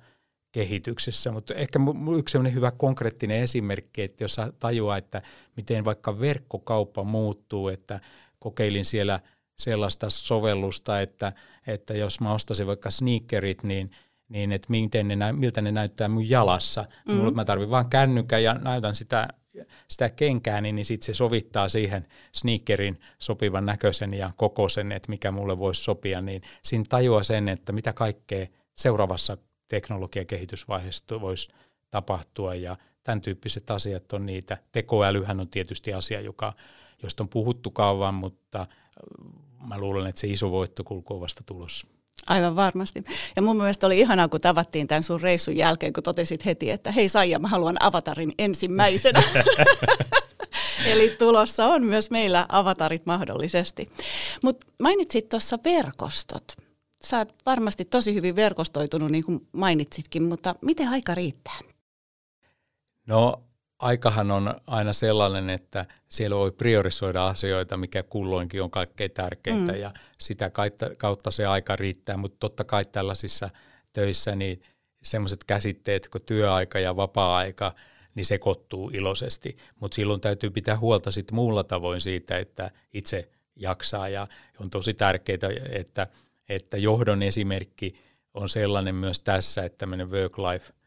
kehityksessä, 0.51 1.32
mutta 1.32 1.53
ehkä 1.53 1.79
yksi 2.17 2.32
sellainen 2.32 2.53
hyvä 2.53 2.72
konkreettinen 2.72 3.41
esimerkki, 3.41 4.01
että 4.01 4.24
jos 4.24 4.38
tajuaa, 4.60 4.98
että 4.98 5.22
miten 5.55 5.86
vaikka 5.86 6.20
verkkokauppa 6.20 7.03
muuttuu, 7.03 7.67
että 7.67 8.00
kokeilin 8.39 8.86
siellä 8.86 9.20
sellaista 9.60 10.10
sovellusta, 10.10 11.01
että, 11.01 11.34
että 11.67 11.94
jos 11.94 12.20
mä 12.20 12.34
ostaisin 12.34 12.67
vaikka 12.67 12.91
sneakerit, 12.91 13.63
niin– 13.63 13.91
niin 14.29 14.51
että 14.51 14.67
miten 14.70 15.08
ne, 15.08 15.32
miltä 15.32 15.62
ne 15.62 15.72
näyttää 15.72 16.08
mun 16.08 16.29
jalassa. 16.29 16.86
Mm. 17.08 17.13
Mulla 17.13 17.32
mä 17.32 17.46
tarvin 17.46 17.70
vaan 17.70 17.89
kännykän 17.89 18.44
ja 18.44 18.53
näytän 18.53 18.96
sitä, 18.96 19.27
sitä 19.88 20.10
kenkää, 20.10 20.62
niin, 20.62 20.75
niin 20.75 20.86
sitten 20.86 21.05
se 21.05 21.13
sovittaa 21.13 21.70
siihen 21.70 22.08
sneakerin 22.32 23.00
sopivan 23.20 23.65
näköisen 23.65 24.13
ja 24.13 24.32
kokoisen, 24.36 24.91
että 24.91 25.10
mikä 25.10 25.32
mulle 25.32 25.60
voisi 25.60 25.84
sopia. 25.84 26.22
Niin 26.22 26.41
siinä 26.63 26.86
tajua 26.89 27.24
sen, 27.24 27.50
että 27.50 27.72
mitä 27.72 27.94
kaikkea 27.94 28.48
seuraavassa 28.75 29.38
teknologiakehitysvaiheessa 29.67 31.22
voisi 31.22 31.50
tapahtua 31.91 32.55
ja 32.55 32.77
tämän 33.03 33.22
tyyppiset 33.22 33.72
asiat 33.72 34.13
on 34.13 34.25
niitä. 34.25 34.58
Tekoälyhän 34.72 35.39
on 35.39 35.48
tietysti 35.48 35.94
asia, 35.94 36.22
joka, 36.22 36.53
josta 37.03 37.24
on 37.24 37.29
puhuttu 37.29 37.72
kauan, 37.72 38.13
mutta 38.13 38.67
mä 39.67 39.77
luulen, 39.77 40.08
että 40.08 40.22
se 40.22 40.27
iso 40.27 40.51
voittokulku 40.51 41.13
on 41.13 41.22
vasta 41.22 41.44
tulossa. 41.46 41.88
Aivan 42.27 42.55
varmasti. 42.55 43.03
Ja 43.36 43.41
mun 43.41 43.58
mielestä 43.58 43.88
oli 43.88 44.00
ihanaa, 44.00 44.27
kun 44.27 44.41
tavattiin 44.41 44.88
tämän 44.88 45.03
sun 45.03 45.22
reissun 45.22 45.58
jälkeen, 45.58 45.94
kun 45.94 46.03
totesit 46.03 46.46
heti, 46.46 46.72
että 46.72 46.91
hei 46.91 47.10
Saija, 47.10 47.39
mä 47.39 47.48
haluan 47.48 47.75
avatarin 47.79 48.34
ensimmäisenä. 48.39 49.24
Eli 50.91 51.15
tulossa 51.20 51.65
on 51.67 51.84
myös 51.84 52.12
meillä 52.12 52.46
avatarit 52.50 53.05
mahdollisesti. 53.05 53.89
Mutta 54.41 54.67
mainitsit 54.82 55.29
tuossa 55.29 55.58
verkostot. 55.63 56.44
Sä 57.03 57.17
oot 57.17 57.34
varmasti 57.46 57.86
tosi 57.86 58.13
hyvin 58.13 58.36
verkostoitunut, 58.36 59.12
niin 59.12 59.24
kuin 59.24 59.48
mainitsitkin, 59.51 60.24
mutta 60.24 60.55
miten 60.62 60.88
aika 60.88 61.15
riittää? 61.15 61.60
No 63.05 63.41
aikahan 63.79 64.32
on 64.32 64.55
aina 64.67 64.94
sellainen, 64.94 65.50
että 65.50 65.86
siellä 66.10 66.36
voi 66.36 66.51
priorisoida 66.51 67.27
asioita, 67.27 67.77
mikä 67.77 68.03
kulloinkin 68.03 68.63
on 68.63 68.72
kaikkein 68.72 69.12
tärkeintä 69.12 69.72
mm. 69.72 69.79
ja 69.79 69.94
sitä 70.20 70.51
kautta 70.98 71.32
se 71.32 71.46
aika 71.46 71.75
riittää, 71.75 72.17
mutta 72.17 72.38
totta 72.39 72.63
kai 72.63 72.86
tällaisissa 72.86 73.50
töissä 73.94 74.36
niin 74.36 74.62
sellaiset 75.03 75.44
käsitteet 75.44 76.08
kuin 76.08 76.22
työaika 76.25 76.79
ja 76.79 76.96
vapaa-aika, 76.96 77.75
niin 78.15 78.25
sekoittuu 78.25 78.91
iloisesti, 78.94 79.58
mutta 79.79 79.96
silloin 79.96 80.22
täytyy 80.22 80.50
pitää 80.50 80.77
huolta 80.77 81.12
sitten 81.12 81.36
muulla 81.36 81.63
tavoin 81.63 82.01
siitä, 82.01 82.38
että 82.38 82.72
itse 82.94 83.29
jaksaa 83.55 84.10
ja 84.10 84.27
on 84.60 84.70
tosi 84.70 84.94
tärkeää, 84.94 85.38
että, 85.70 86.08
että 86.50 86.77
johdon 86.77 87.24
esimerkki 87.24 87.96
on 88.34 88.50
sellainen 88.50 88.96
myös 88.96 89.20
tässä, 89.20 89.63
että 89.63 89.77
tämmöinen 89.77 90.10
work-life– 90.12 90.74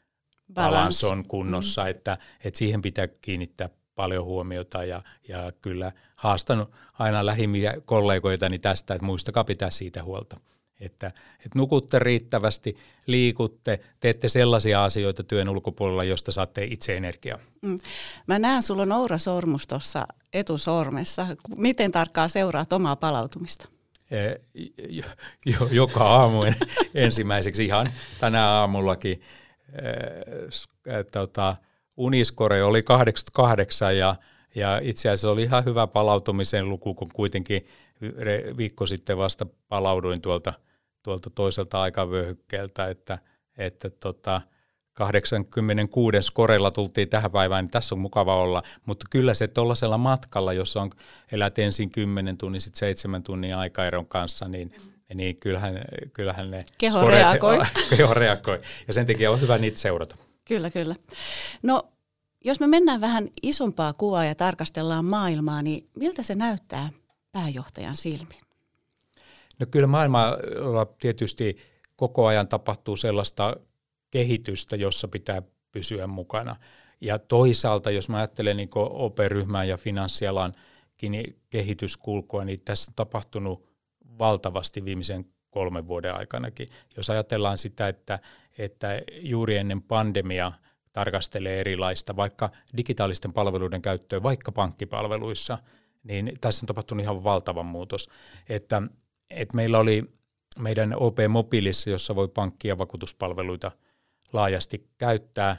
balance 0.54 1.06
on 1.06 1.24
kunnossa, 1.28 1.82
mm. 1.82 1.88
että, 1.90 2.18
että 2.44 2.58
siihen 2.58 2.82
pitää 2.82 3.08
kiinnittää 3.08 3.68
paljon 3.94 4.24
huomiota 4.24 4.84
ja, 4.84 5.02
ja 5.28 5.52
kyllä 5.62 5.92
haastanut 6.16 6.70
aina 6.98 7.26
lähimmiä 7.26 7.74
kollegoitani 7.84 8.58
tästä, 8.58 8.94
että 8.94 9.06
muistakaa 9.06 9.44
pitää 9.44 9.70
siitä 9.70 10.02
huolta. 10.02 10.40
Että, 10.80 11.06
että 11.38 11.58
nukutte 11.58 11.98
riittävästi, 11.98 12.76
liikutte, 13.06 13.80
teette 14.00 14.28
sellaisia 14.28 14.84
asioita 14.84 15.24
työn 15.24 15.48
ulkopuolella, 15.48 16.04
josta 16.04 16.32
saatte 16.32 16.64
itse 16.64 16.96
energiaa. 16.96 17.38
Mm. 17.62 17.78
Mä 18.26 18.38
näen, 18.38 18.62
sulla 18.62 18.82
on 18.82 18.92
Oura 18.92 19.18
Sormus 19.18 19.66
tuossa 19.66 20.06
etusormessa. 20.32 21.26
Miten 21.56 21.92
tarkkaan 21.92 22.30
seuraat 22.30 22.72
omaa 22.72 22.96
palautumista? 22.96 23.68
Eh, 24.10 24.40
joka 25.70 26.04
aamu 26.04 26.38
ensimmäiseksi 26.94 27.64
ihan 27.64 27.92
tänä 28.20 28.48
aamullakin 28.50 29.22
äh, 29.74 31.04
tota, 31.12 31.56
Uniskore 31.96 32.62
oli 32.62 32.82
88 32.82 33.96
ja, 33.96 34.14
ja 34.54 34.80
itse 34.82 35.08
asiassa 35.08 35.30
oli 35.30 35.42
ihan 35.42 35.64
hyvä 35.64 35.86
palautumisen 35.86 36.68
luku, 36.68 36.94
kun 36.94 37.10
kuitenkin 37.14 37.66
viikko 38.56 38.86
sitten 38.86 39.18
vasta 39.18 39.46
palauduin 39.68 40.20
tuolta, 40.20 40.52
tuolta 41.02 41.30
toiselta 41.30 41.82
aikavyöhykkeeltä, 41.82 42.88
että, 42.88 43.18
että 43.58 43.90
tota, 43.90 44.40
86 44.94 46.22
skorella 46.22 46.70
tultiin 46.70 47.08
tähän 47.08 47.30
päivään, 47.30 47.64
niin 47.64 47.70
tässä 47.70 47.94
on 47.94 47.98
mukava 47.98 48.36
olla, 48.36 48.62
mutta 48.86 49.06
kyllä 49.10 49.34
se 49.34 49.48
tuollaisella 49.48 49.98
matkalla, 49.98 50.52
jossa 50.52 50.82
on, 50.82 50.90
elät 51.32 51.58
ensin 51.58 51.90
10 51.90 52.38
tunnin, 52.38 52.60
sitten 52.60 52.78
7 52.78 53.22
tunnin 53.22 53.56
aikaeron 53.56 54.06
kanssa, 54.06 54.48
niin 54.48 54.72
niin 55.14 55.36
kyllähän, 55.40 55.84
kyllähän 56.12 56.50
ne 56.50 56.64
keho 56.78 57.08
reagoi. 57.08 57.58
keho 57.96 58.14
reagoi. 58.14 58.60
Ja 58.88 58.94
sen 58.94 59.06
takia 59.06 59.30
on 59.30 59.40
hyvä 59.40 59.58
niitä 59.58 59.78
seurata. 59.78 60.16
Kyllä, 60.44 60.70
kyllä. 60.70 60.96
No, 61.62 61.92
jos 62.44 62.60
me 62.60 62.66
mennään 62.66 63.00
vähän 63.00 63.28
isompaa 63.42 63.92
kuvaa 63.92 64.24
ja 64.24 64.34
tarkastellaan 64.34 65.04
maailmaa, 65.04 65.62
niin 65.62 65.88
miltä 65.96 66.22
se 66.22 66.34
näyttää 66.34 66.90
pääjohtajan 67.32 67.96
silmin? 67.96 68.40
No 69.58 69.66
kyllä 69.70 69.86
maailmalla 69.86 70.86
tietysti 70.98 71.56
koko 71.96 72.26
ajan 72.26 72.48
tapahtuu 72.48 72.96
sellaista 72.96 73.56
kehitystä, 74.10 74.76
jossa 74.76 75.08
pitää 75.08 75.42
pysyä 75.72 76.06
mukana. 76.06 76.56
Ja 77.00 77.18
toisaalta, 77.18 77.90
jos 77.90 78.08
mä 78.08 78.16
ajattelen 78.16 78.56
niin 78.56 78.70
OP-ryhmää 78.74 79.64
ja 79.64 79.76
finanssialan 79.76 80.52
kehityskulkua, 81.50 82.44
niin 82.44 82.60
tässä 82.64 82.90
on 82.90 82.94
tapahtunut 82.96 83.67
valtavasti 84.18 84.84
viimeisen 84.84 85.26
kolmen 85.50 85.86
vuoden 85.86 86.14
aikanakin. 86.14 86.68
Jos 86.96 87.10
ajatellaan 87.10 87.58
sitä, 87.58 87.88
että, 87.88 88.18
että 88.58 89.02
juuri 89.10 89.56
ennen 89.56 89.82
pandemia 89.82 90.52
tarkastelee 90.92 91.60
erilaista, 91.60 92.16
vaikka 92.16 92.50
digitaalisten 92.76 93.32
palveluiden 93.32 93.82
käyttöä, 93.82 94.22
vaikka 94.22 94.52
pankkipalveluissa, 94.52 95.58
niin 96.02 96.32
tässä 96.40 96.64
on 96.64 96.66
tapahtunut 96.66 97.02
ihan 97.02 97.24
valtava 97.24 97.62
muutos. 97.62 98.08
Että, 98.48 98.82
että 99.30 99.56
meillä 99.56 99.78
oli 99.78 100.04
meidän 100.58 100.94
OP 100.96 101.18
Mobiilissa, 101.28 101.90
jossa 101.90 102.14
voi 102.14 102.28
pankki- 102.28 102.68
ja 102.68 102.78
vakuutuspalveluita 102.78 103.72
laajasti 104.32 104.88
käyttää 104.98 105.56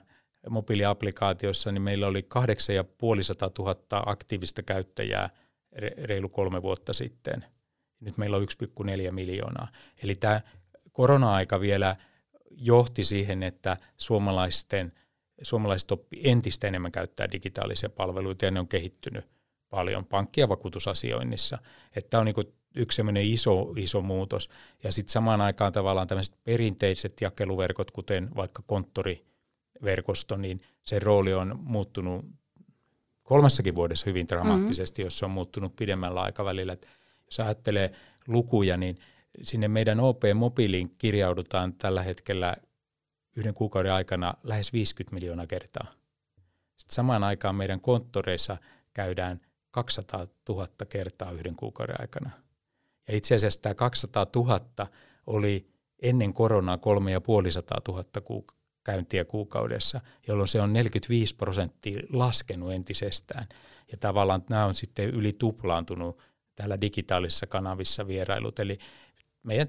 mobiiliaplikaatioissa, 0.50 1.72
niin 1.72 1.82
meillä 1.82 2.08
oli 2.08 2.24
8500 2.24 3.50
000 3.60 3.76
aktiivista 4.06 4.64
käyttäjää 4.64 5.30
reilu 6.04 6.30
kolme 6.30 6.62
vuotta 6.62 6.94
sitten– 6.94 7.46
nyt 8.00 8.18
meillä 8.18 8.38
on 8.38 8.48
1,4 9.08 9.12
miljoonaa. 9.12 9.68
Eli 10.04 10.16
tämä 10.16 10.42
korona-aika 10.92 11.60
vielä 11.60 11.96
johti 12.52 13.06
siihen, 13.06 13.44
että 13.44 13.78
suomalaisten, 13.98 14.94
suomalaiset 15.42 15.92
oppi 15.92 16.22
entistä 16.24 16.68
enemmän 16.68 16.92
käyttää 16.92 17.32
digitaalisia 17.32 17.90
palveluita 17.90 18.46
ja 18.46 18.52
ne 18.52 18.60
on 18.60 18.68
kehittynyt 18.68 19.26
paljon 19.70 20.06
pankki- 20.06 20.42
ja 20.42 20.50
vakuutusasioinnissa. 20.50 21.58
Että 21.96 22.20
on 22.20 22.26
niin 22.26 22.36
yksi 22.76 23.02
iso, 23.24 23.74
iso 23.78 24.02
muutos. 24.02 24.50
Ja 24.84 24.92
sitten 24.92 25.12
samaan 25.12 25.42
aikaan 25.42 25.72
tavallaan 25.72 26.08
tämmöiset 26.08 26.36
perinteiset 26.44 27.22
jakeluverkot, 27.22 27.92
kuten 27.92 28.30
vaikka 28.36 28.64
konttoriverkosto, 28.66 30.38
niin 30.38 30.62
se 30.84 31.00
rooli 31.00 31.34
on 31.34 31.60
muuttunut 31.64 32.26
kolmessakin 33.24 33.76
vuodessa 33.76 34.06
hyvin 34.06 34.28
dramaattisesti, 34.28 35.02
mm-hmm. 35.02 35.08
jos 35.08 35.20
se 35.20 35.26
on 35.26 35.32
muuttunut 35.32 35.76
pidemmällä 35.76 36.22
aikavälillä. 36.22 36.74
Että 36.74 36.88
jos 37.32 37.40
ajattelee 37.40 37.92
lukuja, 38.28 38.78
niin 38.78 38.98
sinne 39.44 39.68
meidän 39.68 40.00
OP-mobiiliin 40.00 40.96
kirjaudutaan 40.98 41.74
tällä 41.74 42.04
hetkellä 42.04 42.56
yhden 43.36 43.54
kuukauden 43.54 43.94
aikana 43.94 44.34
lähes 44.44 44.74
50 44.74 45.14
miljoonaa 45.14 45.48
kertaa. 45.48 45.92
Sitten 46.78 46.96
samaan 46.96 47.24
aikaan 47.24 47.56
meidän 47.56 47.80
konttoreissa 47.80 48.58
käydään 48.94 49.42
200 49.72 50.28
000 50.50 50.68
kertaa 50.90 51.32
yhden 51.32 51.56
kuukauden 51.56 51.96
aikana. 52.02 52.30
Ja 53.08 53.18
itse 53.18 53.36
asiassa 53.36 53.62
tämä 53.62 53.76
200 53.76 54.28
000 54.36 54.60
oli 55.28 55.70
ennen 56.02 56.34
koronaa 56.34 56.78
350 56.78 57.76
000 57.88 58.04
kuuk- 58.20 58.56
käyntiä 58.84 59.26
kuukaudessa, 59.26 60.02
jolloin 60.28 60.48
se 60.48 60.62
on 60.62 60.74
45 60.74 61.36
prosenttia 61.36 62.02
laskenut 62.14 62.72
entisestään. 62.72 63.48
Ja 63.92 63.98
tavallaan 63.98 64.44
nämä 64.50 64.66
on 64.66 64.74
sitten 64.74 65.10
yli 65.10 65.34
tuplaantunut 65.34 66.22
täällä 66.60 66.82
digitaalisissa 66.82 67.48
kanavissa 67.48 68.08
vierailut. 68.08 68.60
Eli 68.60 68.78
meidän, 69.44 69.68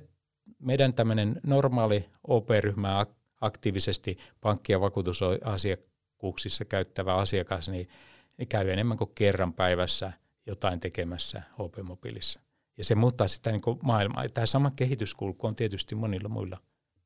meidän 0.58 0.94
tämmöinen 0.94 1.40
normaali 1.46 2.10
OP-ryhmä 2.28 3.06
aktiivisesti 3.40 4.18
pankki- 4.40 4.72
ja 4.72 4.80
vakuutusasiakkuuksissa 4.80 6.64
käyttävä 6.64 7.14
asiakas, 7.14 7.68
niin, 7.68 7.88
niin 8.36 8.48
käy 8.48 8.70
enemmän 8.70 8.98
kuin 8.98 9.10
kerran 9.14 9.52
päivässä 9.52 10.12
jotain 10.46 10.80
tekemässä 10.80 11.42
OP-mobiilissa. 11.58 12.40
Ja 12.76 12.84
se 12.84 12.94
muuttaa 12.94 13.28
sitä 13.28 13.52
niin 13.52 13.62
maailmaa. 13.82 14.28
Tämä 14.28 14.46
sama 14.46 14.70
kehityskulku 14.70 15.46
on 15.46 15.56
tietysti 15.56 15.94
monilla 15.94 16.28
muilla 16.28 16.58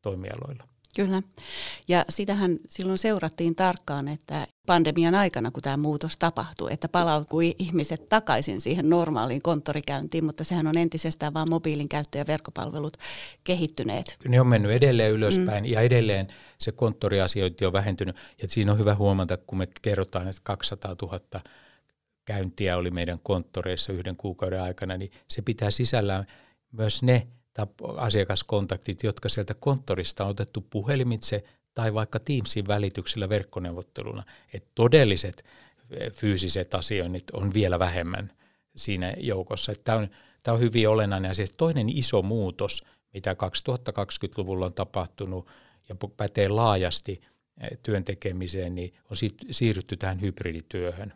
toimialoilla. 0.02 0.73
Kyllä. 0.94 1.22
Ja 1.88 2.04
sitähän 2.08 2.58
silloin 2.68 2.98
seurattiin 2.98 3.54
tarkkaan, 3.54 4.08
että 4.08 4.46
pandemian 4.66 5.14
aikana, 5.14 5.50
kun 5.50 5.62
tämä 5.62 5.76
muutos 5.76 6.16
tapahtui, 6.16 6.72
että 6.72 6.88
palautui 6.88 7.54
ihmiset 7.58 8.08
takaisin 8.08 8.60
siihen 8.60 8.90
normaaliin 8.90 9.42
konttorikäyntiin, 9.42 10.24
mutta 10.24 10.44
sehän 10.44 10.66
on 10.66 10.78
entisestään 10.78 11.34
vaan 11.34 11.48
mobiilin 11.48 11.88
käyttö 11.88 12.18
ja 12.18 12.26
verkkopalvelut 12.26 12.96
kehittyneet. 13.44 14.16
Ne 14.28 14.40
on 14.40 14.46
mennyt 14.46 14.72
edelleen 14.72 15.12
ylöspäin 15.12 15.64
mm. 15.64 15.70
ja 15.70 15.80
edelleen 15.80 16.28
se 16.58 16.72
konttoriasiointi 16.72 17.66
on 17.66 17.72
vähentynyt. 17.72 18.16
Ja 18.42 18.48
siinä 18.48 18.72
on 18.72 18.78
hyvä 18.78 18.94
huomata, 18.94 19.36
kun 19.36 19.58
me 19.58 19.68
kerrotaan, 19.82 20.28
että 20.28 20.40
200 20.44 20.96
000 21.02 21.20
käyntiä 22.24 22.76
oli 22.76 22.90
meidän 22.90 23.18
konttoreissa 23.22 23.92
yhden 23.92 24.16
kuukauden 24.16 24.62
aikana, 24.62 24.96
niin 24.96 25.12
se 25.28 25.42
pitää 25.42 25.70
sisällään 25.70 26.26
myös 26.72 27.02
ne 27.02 27.26
asiakaskontaktit, 27.96 29.02
jotka 29.02 29.28
sieltä 29.28 29.54
konttorista 29.54 30.24
on 30.24 30.30
otettu 30.30 30.60
puhelimitse 30.70 31.44
tai 31.74 31.94
vaikka 31.94 32.18
Teamsin 32.18 32.66
välityksellä 32.66 33.28
verkkoneuvotteluna. 33.28 34.22
Että 34.54 34.70
todelliset 34.74 35.42
e, 35.90 36.10
fyysiset 36.10 36.74
asioinnit 36.74 37.30
on 37.32 37.54
vielä 37.54 37.78
vähemmän 37.78 38.32
siinä 38.76 39.14
joukossa. 39.16 39.72
Tämä 39.84 39.98
on, 39.98 40.08
tämä 40.42 40.54
on 40.54 40.60
hyvin 40.60 40.88
olennainen 40.88 41.30
asia. 41.30 41.46
Toinen 41.56 41.88
iso 41.88 42.22
muutos, 42.22 42.84
mitä 43.14 43.32
2020-luvulla 43.32 44.66
on 44.66 44.74
tapahtunut 44.74 45.48
ja 45.88 45.96
pätee 46.16 46.48
laajasti 46.48 47.22
e, 47.60 47.76
työn 47.82 48.04
tekemiseen, 48.04 48.74
niin 48.74 48.94
on 49.10 49.16
siirrytty 49.50 49.96
tähän 49.96 50.20
hybridityöhön. 50.20 51.12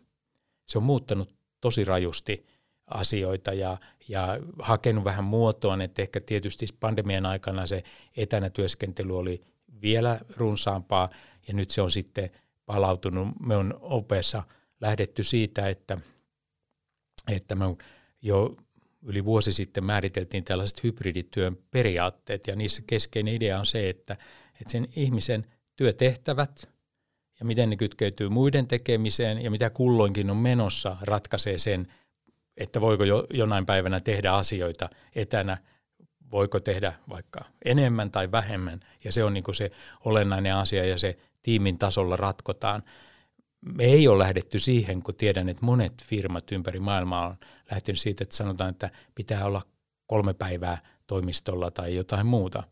Se 0.66 0.78
on 0.78 0.84
muuttanut 0.84 1.34
tosi 1.60 1.84
rajusti 1.84 2.46
asioita 2.90 3.52
ja, 3.52 3.76
ja 4.08 4.38
hakenut 4.58 5.04
vähän 5.04 5.24
muotoon, 5.24 5.80
että 5.80 6.02
ehkä 6.02 6.20
tietysti 6.26 6.66
pandemian 6.80 7.26
aikana 7.26 7.66
se 7.66 7.82
etänä 8.16 8.50
työskentely 8.50 9.18
oli 9.18 9.40
vielä 9.82 10.20
runsaampaa 10.36 11.10
ja 11.48 11.54
nyt 11.54 11.70
se 11.70 11.82
on 11.82 11.90
sitten 11.90 12.30
palautunut. 12.66 13.28
Me 13.40 13.56
on 13.56 13.78
opeessa 13.80 14.42
lähdetty 14.80 15.24
siitä, 15.24 15.68
että, 15.68 15.98
että 17.28 17.54
me 17.54 17.64
jo 18.22 18.56
yli 19.02 19.24
vuosi 19.24 19.52
sitten 19.52 19.84
määriteltiin 19.84 20.44
tällaiset 20.44 20.82
hybridityön 20.82 21.58
periaatteet 21.70 22.46
ja 22.46 22.56
niissä 22.56 22.82
keskeinen 22.86 23.34
idea 23.34 23.58
on 23.58 23.66
se, 23.66 23.88
että, 23.88 24.16
että 24.60 24.72
sen 24.72 24.88
ihmisen 24.96 25.46
työtehtävät 25.76 26.68
ja 27.40 27.46
miten 27.46 27.70
ne 27.70 27.76
kytkeytyy 27.76 28.28
muiden 28.28 28.68
tekemiseen 28.68 29.44
ja 29.44 29.50
mitä 29.50 29.70
kulloinkin 29.70 30.30
on 30.30 30.36
menossa 30.36 30.96
ratkaisee 31.00 31.58
sen, 31.58 31.92
että 32.58 32.80
voiko 32.80 33.04
jo, 33.04 33.26
jonain 33.30 33.66
päivänä 33.66 34.00
tehdä 34.00 34.32
asioita 34.32 34.90
etänä, 35.14 35.58
voiko 36.30 36.60
tehdä 36.60 36.92
vaikka 37.08 37.40
enemmän 37.64 38.10
tai 38.10 38.32
vähemmän, 38.32 38.80
ja 39.04 39.12
se 39.12 39.24
on 39.24 39.34
niin 39.34 39.44
se 39.52 39.70
olennainen 40.04 40.54
asia, 40.54 40.84
ja 40.84 40.98
se 40.98 41.18
tiimin 41.42 41.78
tasolla 41.78 42.16
ratkotaan. 42.16 42.82
Me 43.60 43.84
ei 43.84 44.08
ole 44.08 44.18
lähdetty 44.18 44.58
siihen, 44.58 45.02
kun 45.02 45.14
tiedän, 45.14 45.48
että 45.48 45.66
monet 45.66 46.04
firmat 46.04 46.52
ympäri 46.52 46.80
maailmaa 46.80 47.26
on 47.26 47.36
lähtenyt 47.70 48.00
siitä, 48.00 48.24
että 48.24 48.36
sanotaan, 48.36 48.70
että 48.70 48.90
pitää 49.14 49.44
olla 49.44 49.62
kolme 50.06 50.34
päivää 50.34 50.78
toimistolla 51.06 51.70
tai 51.70 51.96
jotain 51.96 52.26
muuta. 52.26 52.62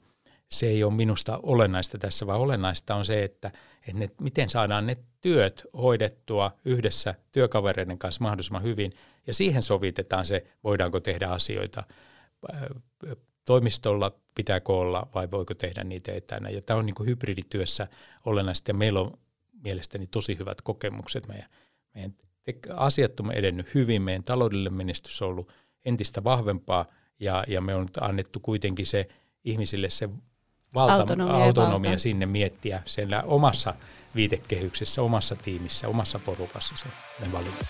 Se 0.51 0.67
ei 0.67 0.85
ole 0.85 0.93
minusta 0.93 1.41
olennaista 1.43 1.99
tässä, 1.99 2.27
vaan 2.27 2.41
olennaista 2.41 2.95
on 2.95 3.05
se, 3.05 3.25
että, 3.25 3.49
että 3.89 3.99
ne, 3.99 4.11
miten 4.21 4.49
saadaan 4.49 4.87
ne 4.87 4.97
työt 5.27 5.67
hoidettua 5.73 6.57
yhdessä 6.65 7.15
työkavereiden 7.33 7.99
kanssa 7.99 8.23
mahdollisimman 8.23 8.63
hyvin– 8.63 8.93
ja 9.27 9.35
siihen 9.35 9.63
sovitetaan 9.63 10.27
se, 10.27 10.47
voidaanko 10.65 11.01
tehdä 11.01 11.29
asioita 11.29 11.85
toimistolla, 13.45 14.13
pitääkö 14.35 14.73
olla 14.73 15.09
vai 15.15 15.31
voiko 15.31 15.55
tehdä 15.55 15.85
niitä 15.85 16.13
etänä. 16.13 16.51
Ja 16.51 16.63
tämä 16.63 16.79
on 16.79 16.87
niin 16.87 16.95
kuin 16.95 17.09
hybridityössä 17.09 17.89
olennaista 18.25 18.71
ja 18.71 18.75
meillä 18.75 19.01
on 19.01 19.19
mielestäni 19.65 20.07
tosi 20.07 20.39
hyvät 20.39 20.63
kokemukset. 20.63 21.29
Meidän, 21.29 21.49
meidän 21.95 22.15
asiat 22.71 23.21
on 23.21 23.33
edennyt 23.33 23.75
hyvin, 23.75 24.03
meidän 24.03 24.23
taloudellinen 24.23 24.75
menestys 24.75 25.23
on 25.23 25.29
ollut 25.29 25.53
entistä 25.85 26.25
vahvempaa 26.25 26.87
ja, 27.21 27.45
ja 27.49 27.61
me 27.61 27.75
on 27.75 27.89
annettu 28.01 28.41
kuitenkin 28.41 28.87
se 28.87 29.09
ihmisille 29.45 29.91
se 29.91 30.09
valta, 30.75 30.95
autonomia, 30.95 31.45
autonomia 31.45 31.91
valta. 31.91 32.03
sinne 32.03 32.27
miettiä 32.27 32.83
sen 32.87 33.09
omassa 33.25 33.75
viitekehyksessä, 34.15 35.03
omassa 35.03 35.37
tiimissä, 35.37 35.89
omassa 35.89 36.19
porukassa 36.19 36.75
se 36.77 36.87
ne 37.21 37.33
valinnat. 37.33 37.67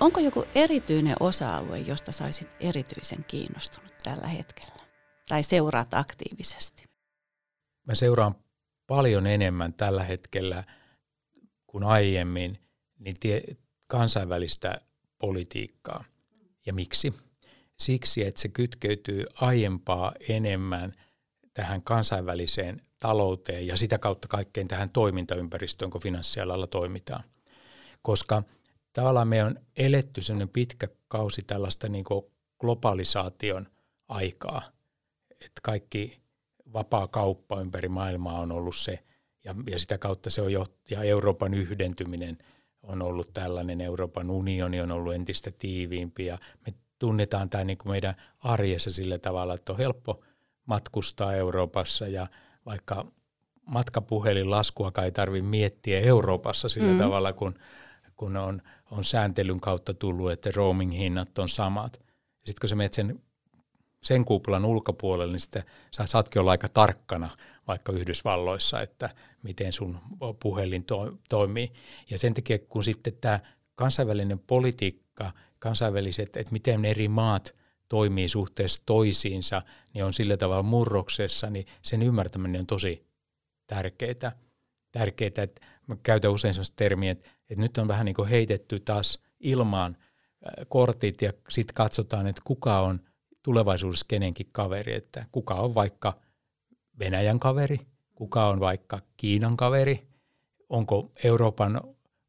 Onko 0.00 0.20
joku 0.20 0.44
erityinen 0.54 1.16
osa-alue, 1.20 1.78
josta 1.78 2.12
saisit 2.12 2.48
erityisen 2.60 3.24
kiinnostunut 3.24 3.92
tällä 4.04 4.26
hetkellä? 4.26 4.80
Tai 5.28 5.42
seuraat 5.42 5.94
aktiivisesti? 5.94 6.84
Mä 7.86 7.94
seuraan 7.94 8.34
paljon 8.86 9.26
enemmän 9.26 9.72
tällä 9.74 10.04
hetkellä 10.04 10.64
kuin 11.66 11.84
aiemmin 11.84 12.58
niin 12.98 13.16
tie, 13.20 13.42
kansainvälistä 13.86 14.80
politiikkaa. 15.18 16.04
Ja 16.66 16.72
miksi? 16.72 17.14
Siksi, 17.78 18.26
että 18.26 18.40
se 18.40 18.48
kytkeytyy 18.48 19.24
aiempaa 19.34 20.12
enemmän 20.28 20.92
tähän 21.54 21.82
kansainväliseen 21.82 22.82
talouteen 22.98 23.66
ja 23.66 23.76
sitä 23.76 23.98
kautta 23.98 24.28
kaikkein 24.28 24.68
tähän 24.68 24.90
toimintaympäristöön, 24.90 25.90
kun 25.90 26.00
finanssialalla 26.00 26.66
toimitaan. 26.66 27.24
Koska– 28.02 28.42
tavallaan 28.96 29.28
me 29.28 29.44
on 29.44 29.58
eletty 29.76 30.22
sellainen 30.22 30.48
pitkä 30.48 30.88
kausi 31.08 31.42
tällaista 31.42 31.88
niin 31.88 32.04
globalisaation 32.60 33.68
aikaa, 34.08 34.62
että 35.30 35.60
kaikki 35.62 36.20
vapaa 36.72 37.08
kauppa 37.08 37.60
ympäri 37.60 37.88
maailmaa 37.88 38.40
on 38.40 38.52
ollut 38.52 38.76
se, 38.76 39.04
ja, 39.44 39.54
ja 39.70 39.78
sitä 39.78 39.98
kautta 39.98 40.30
se 40.30 40.42
on 40.42 40.52
jo, 40.52 40.66
ja 40.90 41.02
Euroopan 41.02 41.54
yhdentyminen 41.54 42.38
on 42.86 43.02
ollut 43.02 43.30
tällainen, 43.34 43.80
Euroopan 43.80 44.30
unioni 44.30 44.80
on 44.80 44.92
ollut 44.92 45.14
entistä 45.14 45.50
tiiviimpi, 45.58 46.26
ja 46.26 46.38
me 46.66 46.74
tunnetaan 46.98 47.50
tämä 47.50 47.64
niin 47.64 47.78
kuin 47.78 47.92
meidän 47.92 48.14
arjessa 48.38 48.90
sillä 48.90 49.18
tavalla, 49.18 49.54
että 49.54 49.72
on 49.72 49.78
helppo 49.78 50.20
matkustaa 50.66 51.34
Euroopassa, 51.34 52.06
ja 52.06 52.26
vaikka 52.66 53.06
matkapuhelin 53.66 54.50
laskua 54.50 54.92
ei 55.04 55.12
tarvitse 55.12 55.48
miettiä 55.48 56.00
Euroopassa 56.00 56.68
sillä 56.68 56.92
mm. 56.92 56.98
tavalla, 56.98 57.32
kun, 57.32 57.54
kun 58.16 58.36
on 58.36 58.62
on 58.90 59.04
sääntelyn 59.04 59.60
kautta 59.60 59.94
tullut, 59.94 60.30
että 60.30 60.50
roaming-hinnat 60.54 61.38
on 61.38 61.48
samat. 61.48 62.00
Sitten 62.36 62.60
kun 62.60 62.68
sä 62.68 62.76
menet 62.76 62.94
sen, 62.94 63.22
sen 64.02 64.24
kuplan 64.24 64.64
ulkopuolelle, 64.64 65.32
niin 65.32 65.40
sitten 65.40 65.64
sä 65.96 66.06
saatkin 66.06 66.40
olla 66.40 66.50
aika 66.50 66.68
tarkkana 66.68 67.30
vaikka 67.68 67.92
Yhdysvalloissa, 67.92 68.80
että 68.80 69.10
miten 69.42 69.72
sun 69.72 69.98
puhelin 70.42 70.84
to, 70.84 71.18
toimii. 71.28 71.72
Ja 72.10 72.18
sen 72.18 72.34
takia, 72.34 72.58
kun 72.58 72.84
sitten 72.84 73.12
tämä 73.20 73.40
kansainvälinen 73.74 74.38
politiikka, 74.38 75.32
kansainväliset, 75.58 76.36
että 76.36 76.52
miten 76.52 76.84
eri 76.84 77.08
maat 77.08 77.54
toimii 77.88 78.28
suhteessa 78.28 78.82
toisiinsa, 78.86 79.62
niin 79.94 80.04
on 80.04 80.14
sillä 80.14 80.36
tavalla 80.36 80.62
murroksessa, 80.62 81.50
niin 81.50 81.66
sen 81.82 82.02
ymmärtäminen 82.02 82.60
on 82.60 82.66
tosi 82.66 83.06
tärkeää. 83.66 84.32
Tärkeää, 84.92 85.30
että 85.36 85.60
mä 85.86 85.96
käytän 86.02 86.30
usein 86.30 86.54
sellaista 86.54 86.76
termiä, 86.76 87.10
että 87.10 87.30
että 87.50 87.62
nyt 87.62 87.78
on 87.78 87.88
vähän 87.88 88.04
niin 88.04 88.14
kuin 88.14 88.28
heitetty 88.28 88.80
taas 88.80 89.18
ilmaan 89.40 89.96
äh, 90.00 90.66
kortit 90.68 91.22
ja 91.22 91.32
sitten 91.48 91.74
katsotaan, 91.74 92.26
että 92.26 92.42
kuka 92.44 92.80
on 92.80 93.00
tulevaisuudessa 93.42 94.06
kenenkin 94.08 94.48
kaveri, 94.52 94.94
että 94.94 95.26
kuka 95.32 95.54
on 95.54 95.74
vaikka 95.74 96.18
Venäjän 96.98 97.40
kaveri, 97.40 97.76
kuka 98.14 98.48
on 98.48 98.60
vaikka 98.60 99.00
Kiinan 99.16 99.56
kaveri, 99.56 100.08
onko 100.68 101.12
Euroopan 101.24 101.80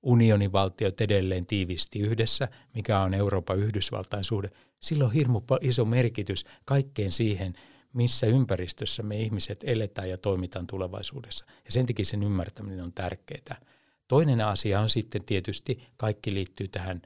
unionin 0.01 0.51
valtiot 0.51 1.01
edelleen 1.01 1.45
tiivisti 1.45 1.99
yhdessä, 1.99 2.47
mikä 2.73 2.99
on 2.99 3.13
Euroopan 3.13 3.59
Yhdysvaltain 3.59 4.23
suhde. 4.23 4.51
Sillä 4.79 5.05
on 5.05 5.11
hirmu 5.11 5.41
iso 5.61 5.85
merkitys 5.85 6.45
kaikkeen 6.65 7.11
siihen, 7.11 7.53
missä 7.93 8.27
ympäristössä 8.27 9.03
me 9.03 9.21
ihmiset 9.21 9.63
eletään 9.63 10.09
ja 10.09 10.17
toimitaan 10.17 10.67
tulevaisuudessa. 10.67 11.45
Ja 11.65 11.71
sen 11.71 11.85
takia 11.85 12.05
sen 12.05 12.23
ymmärtäminen 12.23 12.83
on 12.83 12.93
tärkeää. 12.93 13.61
Toinen 14.07 14.41
asia 14.41 14.79
on 14.79 14.89
sitten 14.89 15.25
tietysti, 15.25 15.83
kaikki 15.97 16.33
liittyy 16.33 16.67
tähän 16.67 17.01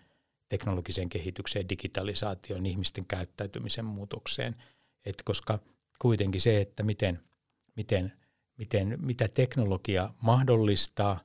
teknologiseen 0.49 1.09
kehitykseen, 1.09 1.69
digitalisaatioon, 1.69 2.65
ihmisten 2.65 3.05
käyttäytymisen 3.05 3.85
muutokseen. 3.85 4.55
Et 5.05 5.21
koska 5.25 5.59
kuitenkin 5.99 6.41
se, 6.41 6.61
että 6.61 6.83
miten, 6.83 7.19
miten, 7.75 8.13
miten, 8.57 8.97
mitä 9.01 9.27
teknologia 9.27 10.13
mahdollistaa 10.21 11.19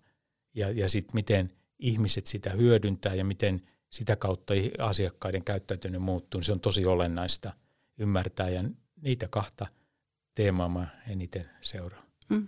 ja, 0.54 0.70
ja 0.70 0.88
sitten 0.88 1.14
miten 1.14 1.52
ihmiset 1.78 2.26
sitä 2.26 2.50
hyödyntää 2.50 3.14
ja 3.14 3.24
miten 3.24 3.62
sitä 3.90 4.16
kautta 4.16 4.54
asiakkaiden 4.78 5.44
käyttäytyminen 5.44 6.02
muuttuu, 6.02 6.38
niin 6.38 6.46
se 6.46 6.52
on 6.52 6.60
tosi 6.60 6.86
olennaista 6.86 7.52
ymmärtää 7.98 8.48
ja 8.48 8.64
niitä 9.02 9.28
kahta 9.28 9.66
teemaa 10.34 10.68
mä 10.68 10.86
eniten 11.08 11.50
seuraan. 11.60 12.04
Mm. 12.28 12.46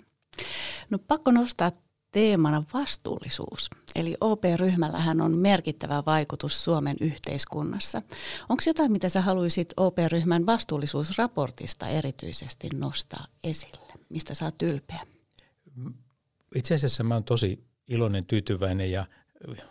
No 0.90 0.98
pakko 0.98 1.30
nostaa 1.30 1.72
teemana 2.12 2.62
vastuullisuus. 2.74 3.70
Eli 3.96 4.16
OP-ryhmällähän 4.20 5.20
on 5.20 5.38
merkittävä 5.38 6.02
vaikutus 6.06 6.64
Suomen 6.64 6.96
yhteiskunnassa. 7.00 8.02
Onko 8.48 8.62
jotain, 8.66 8.92
mitä 8.92 9.08
sä 9.08 9.20
haluaisit 9.20 9.72
OP-ryhmän 9.76 10.46
vastuullisuusraportista 10.46 11.88
erityisesti 11.88 12.68
nostaa 12.74 13.24
esille? 13.44 13.87
Mistä 14.08 14.34
sä 14.34 14.44
oot 14.44 14.62
ylpeä? 14.62 15.00
Itse 16.54 16.74
asiassa 16.74 17.02
mä 17.02 17.14
oon 17.14 17.24
tosi 17.24 17.64
iloinen, 17.88 18.26
tyytyväinen 18.26 18.90
ja 18.90 19.06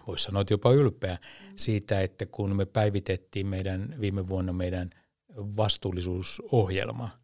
voisi 0.08 0.24
sanoa 0.24 0.42
että 0.42 0.54
jopa 0.54 0.72
ylpeä 0.72 1.18
siitä, 1.56 2.02
että 2.02 2.26
kun 2.26 2.56
me 2.56 2.66
päivitettiin 2.66 3.48
meidän 3.48 3.96
viime 4.02 4.28
vuonna 4.28 4.54
meidän 4.54 4.90
vastuullisuusohjelma– 5.36 7.10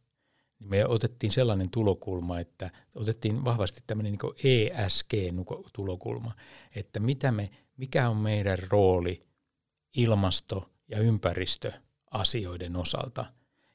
niin 0.63 0.69
me 0.69 0.88
otettiin 0.88 1.32
sellainen 1.32 1.69
tulokulma, 1.69 2.39
että 2.39 2.71
otettiin 2.95 3.45
vahvasti 3.45 3.82
tämmöinen 3.88 4.13
niin 4.13 4.71
ESG-tulokulma, 4.71 6.32
että 6.76 6.99
mitä 6.99 7.32
me, 7.32 7.49
mikä 7.78 8.10
on 8.10 8.17
meidän 8.17 8.58
rooli 8.69 9.26
ilmasto- 9.97 10.69
ja 10.88 10.99
ympäristöasioiden 10.99 12.76
osalta. 12.76 13.26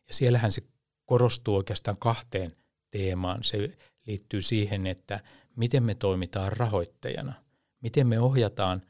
Ja 0.08 0.14
siellähän 0.14 0.52
se 0.52 0.62
korostuu 1.06 1.56
oikeastaan 1.56 1.96
kahteen 1.96 2.56
teemaan. 2.90 3.44
Se 3.44 3.78
liittyy 4.06 4.42
siihen, 4.42 4.86
että 4.86 5.20
miten 5.56 5.82
me 5.82 5.94
toimitaan 5.94 6.52
rahoittajana, 6.52 7.32
miten 7.80 8.06
me 8.06 8.20
ohjataan 8.20 8.82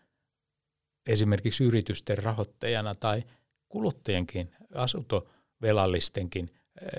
esimerkiksi 1.06 1.64
yritysten 1.64 2.18
rahoittajana 2.18 2.94
tai 2.94 3.22
kuluttajienkin, 3.68 4.50
asuntovelallistenkin 4.74 6.50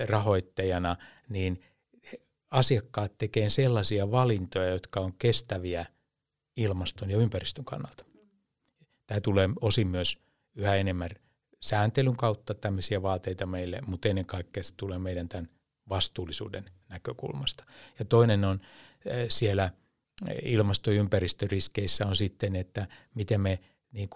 rahoittajana, 0.08 0.96
niin 1.28 1.60
asiakkaat 2.50 3.18
tekevät 3.18 3.52
sellaisia 3.52 4.10
valintoja, 4.10 4.70
jotka 4.70 5.00
on 5.00 5.12
kestäviä 5.18 5.86
ilmaston 6.56 7.10
ja 7.10 7.16
ympäristön 7.16 7.64
kannalta. 7.64 8.04
Tämä 9.06 9.20
tulee 9.20 9.48
osin 9.60 9.88
myös 9.88 10.18
yhä 10.54 10.74
enemmän 10.74 11.10
sääntelyn 11.60 12.16
kautta 12.16 12.54
tämmöisiä 12.54 13.02
vaateita 13.02 13.46
meille, 13.46 13.80
mutta 13.86 14.08
ennen 14.08 14.26
kaikkea 14.26 14.62
se 14.62 14.74
tulee 14.76 14.98
meidän 14.98 15.28
tämän 15.28 15.48
vastuullisuuden 15.88 16.70
näkökulmasta. 16.90 17.64
Ja 17.98 18.04
toinen 18.04 18.44
on 18.44 18.60
siellä 19.28 19.70
ilmasto- 20.42 20.90
ja 20.90 21.00
ympäristöriskeissä 21.00 22.06
on 22.06 22.16
sitten, 22.16 22.56
että 22.56 22.86
miten 23.14 23.40
me 23.40 23.58
niin 23.92 24.10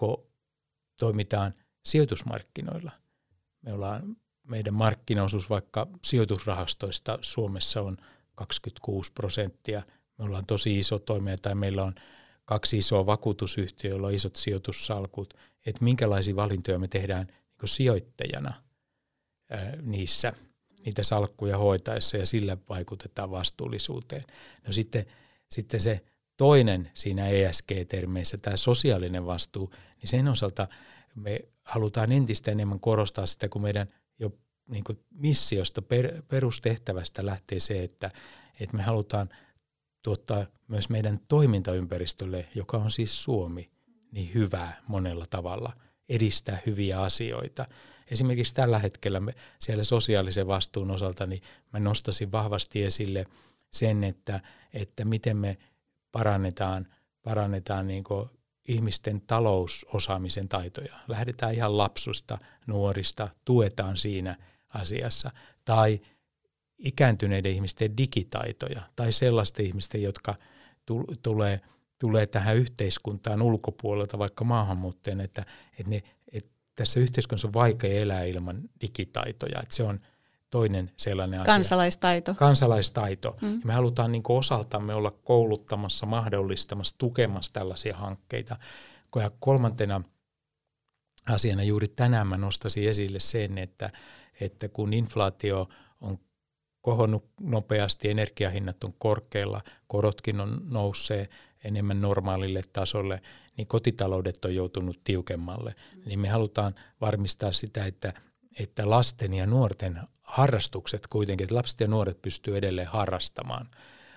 toimitaan 0.99 1.53
sijoitusmarkkinoilla. 1.85 2.91
Me 3.61 3.73
ollaan 3.73 4.17
meidän 4.43 4.73
markkinaosuus 4.73 5.49
vaikka 5.49 5.87
sijoitusrahastoista 6.03 7.19
Suomessa 7.21 7.81
on 7.81 7.97
26 8.35 9.11
prosenttia. 9.11 9.83
Me 10.17 10.25
ollaan 10.25 10.45
tosi 10.45 10.77
iso 10.77 10.99
toimija 10.99 11.37
tai 11.37 11.55
meillä 11.55 11.83
on 11.83 11.95
kaksi 12.45 12.77
isoa 12.77 13.05
vakuutusyhtiöä, 13.05 13.91
joilla 13.91 14.07
on 14.07 14.13
isot 14.13 14.35
sijoitussalkut. 14.35 15.33
Että 15.65 15.83
minkälaisia 15.83 16.35
valintoja 16.35 16.79
me 16.79 16.87
tehdään 16.87 17.27
niin 17.27 17.69
sijoittajana 17.69 18.53
ää, 19.49 19.75
niissä, 19.81 20.33
niitä 20.85 21.03
salkkuja 21.03 21.57
hoitaessa 21.57 22.17
ja 22.17 22.25
sillä 22.25 22.57
vaikutetaan 22.69 23.31
vastuullisuuteen. 23.31 24.23
No 24.67 24.73
sitten, 24.73 25.05
sitten 25.51 25.81
se 25.81 26.01
toinen 26.37 26.91
siinä 26.93 27.27
ESG-termeissä, 27.27 28.37
tämä 28.37 28.57
sosiaalinen 28.57 29.25
vastuu, 29.25 29.71
niin 30.01 30.09
sen 30.09 30.27
osalta 30.27 30.67
me 31.15 31.39
halutaan 31.63 32.11
entistä 32.11 32.51
enemmän 32.51 32.79
korostaa 32.79 33.25
sitä, 33.25 33.49
kun 33.49 33.61
meidän– 33.61 33.87
jo 34.19 34.31
niin 34.67 34.83
kuin 34.83 34.99
missiosta, 35.11 35.81
per, 35.81 36.21
perustehtävästä 36.27 37.25
lähtee 37.25 37.59
se, 37.59 37.83
että, 37.83 38.11
että 38.59 38.77
me 38.77 38.83
halutaan 38.83 39.29
tuottaa 40.03 40.45
myös 40.67 40.89
meidän 40.89 41.19
toimintaympäristölle, 41.29 42.49
joka 42.55 42.77
on 42.77 42.91
siis 42.91 43.23
Suomi, 43.23 43.71
niin 44.11 44.33
hyvää 44.33 44.81
monella 44.87 45.25
tavalla, 45.29 45.73
edistää 46.09 46.59
hyviä 46.65 47.01
asioita. 47.01 47.65
Esimerkiksi 48.11 48.53
tällä 48.53 48.79
hetkellä 48.79 49.19
me 49.19 49.35
siellä 49.59 49.83
sosiaalisen 49.83 50.47
vastuun 50.47 50.91
osalta, 50.91 51.25
niin 51.25 51.41
mä 51.73 51.79
nostasin 51.79 52.31
vahvasti 52.31 52.83
esille 52.83 53.25
sen, 53.71 54.03
että, 54.03 54.39
että 54.73 55.05
miten 55.05 55.37
me 55.37 55.57
parannetaan, 56.11 56.87
parannetaan 57.23 57.87
niin 57.87 58.03
ihmisten 58.67 59.21
talousosaamisen 59.21 60.49
taitoja. 60.49 60.95
Lähdetään 61.07 61.53
ihan 61.53 61.77
lapsusta, 61.77 62.37
nuorista, 62.67 63.29
tuetaan 63.45 63.97
siinä 63.97 64.37
asiassa. 64.73 65.31
Tai 65.65 66.01
ikääntyneiden 66.77 67.51
ihmisten 67.51 67.97
digitaitoja 67.97 68.81
tai 68.95 69.11
sellaisten 69.11 69.65
ihmisten, 69.65 70.01
jotka 70.01 70.35
tulee, 71.23 71.61
tulee 71.99 72.27
tähän 72.27 72.55
yhteiskuntaan 72.55 73.41
ulkopuolelta, 73.41 74.17
vaikka 74.19 74.43
maahanmuuttajien, 74.43 75.21
että, 75.21 75.45
että, 75.79 75.89
ne, 75.89 76.03
tässä 76.75 76.99
yhteiskunnassa 76.99 77.47
on 77.47 77.53
vaikea 77.53 78.01
elää 78.01 78.23
ilman 78.23 78.61
digitaitoja. 78.81 79.59
Että 79.61 79.75
se 79.75 79.83
on– 79.83 79.99
toinen 80.55 80.91
sellainen 80.97 81.39
asia. 81.39 81.53
Kansalaistaito. 81.53 82.35
Kansalaistaito. 82.35 83.37
Mm. 83.41 83.53
Ja 83.53 83.59
me 83.63 83.73
halutaan 83.73 84.11
niin 84.11 84.23
osaltamme 84.29 84.93
olla 84.93 85.11
kouluttamassa, 85.11 86.05
mahdollistamassa, 86.05 86.95
tukemassa 86.97 87.53
tällaisia 87.53 87.97
hankkeita. 87.97 88.57
Ja 89.15 89.31
kolmantena 89.39 90.01
asiana 91.29 91.63
juuri 91.63 91.87
tänään 91.87 92.27
mä 92.27 92.37
nostaisin 92.37 92.89
esille 92.89 93.19
sen, 93.19 93.57
että, 93.57 93.89
että 94.41 94.69
kun 94.69 94.93
inflaatio 94.93 95.69
on 96.01 96.19
kohonnut 96.81 97.25
nopeasti, 97.41 98.09
energiahinnat 98.09 98.83
on 98.83 98.93
korkealla, 98.97 99.61
korotkin 99.87 100.39
on 100.39 100.61
nousee 100.69 101.29
enemmän 101.63 102.01
normaalille 102.01 102.61
tasolle, 102.73 103.21
niin 103.57 103.67
kotitaloudet 103.67 104.45
on 104.45 104.55
joutunut 104.55 105.03
tiukemmalle. 105.03 105.75
Mm. 105.95 106.01
Niin 106.05 106.19
me 106.19 106.29
halutaan 106.29 106.75
varmistaa 107.01 107.51
sitä, 107.51 107.85
että 107.85 108.13
että 108.59 108.89
lasten 108.89 109.33
ja 109.33 109.45
nuorten 109.45 109.99
harrastukset 110.23 111.07
kuitenkin, 111.07 111.43
että 111.43 111.55
lapset 111.55 111.79
ja 111.79 111.87
nuoret 111.87 112.21
pystyy 112.21 112.57
edelleen 112.57 112.87
harrastamaan, 112.87 113.69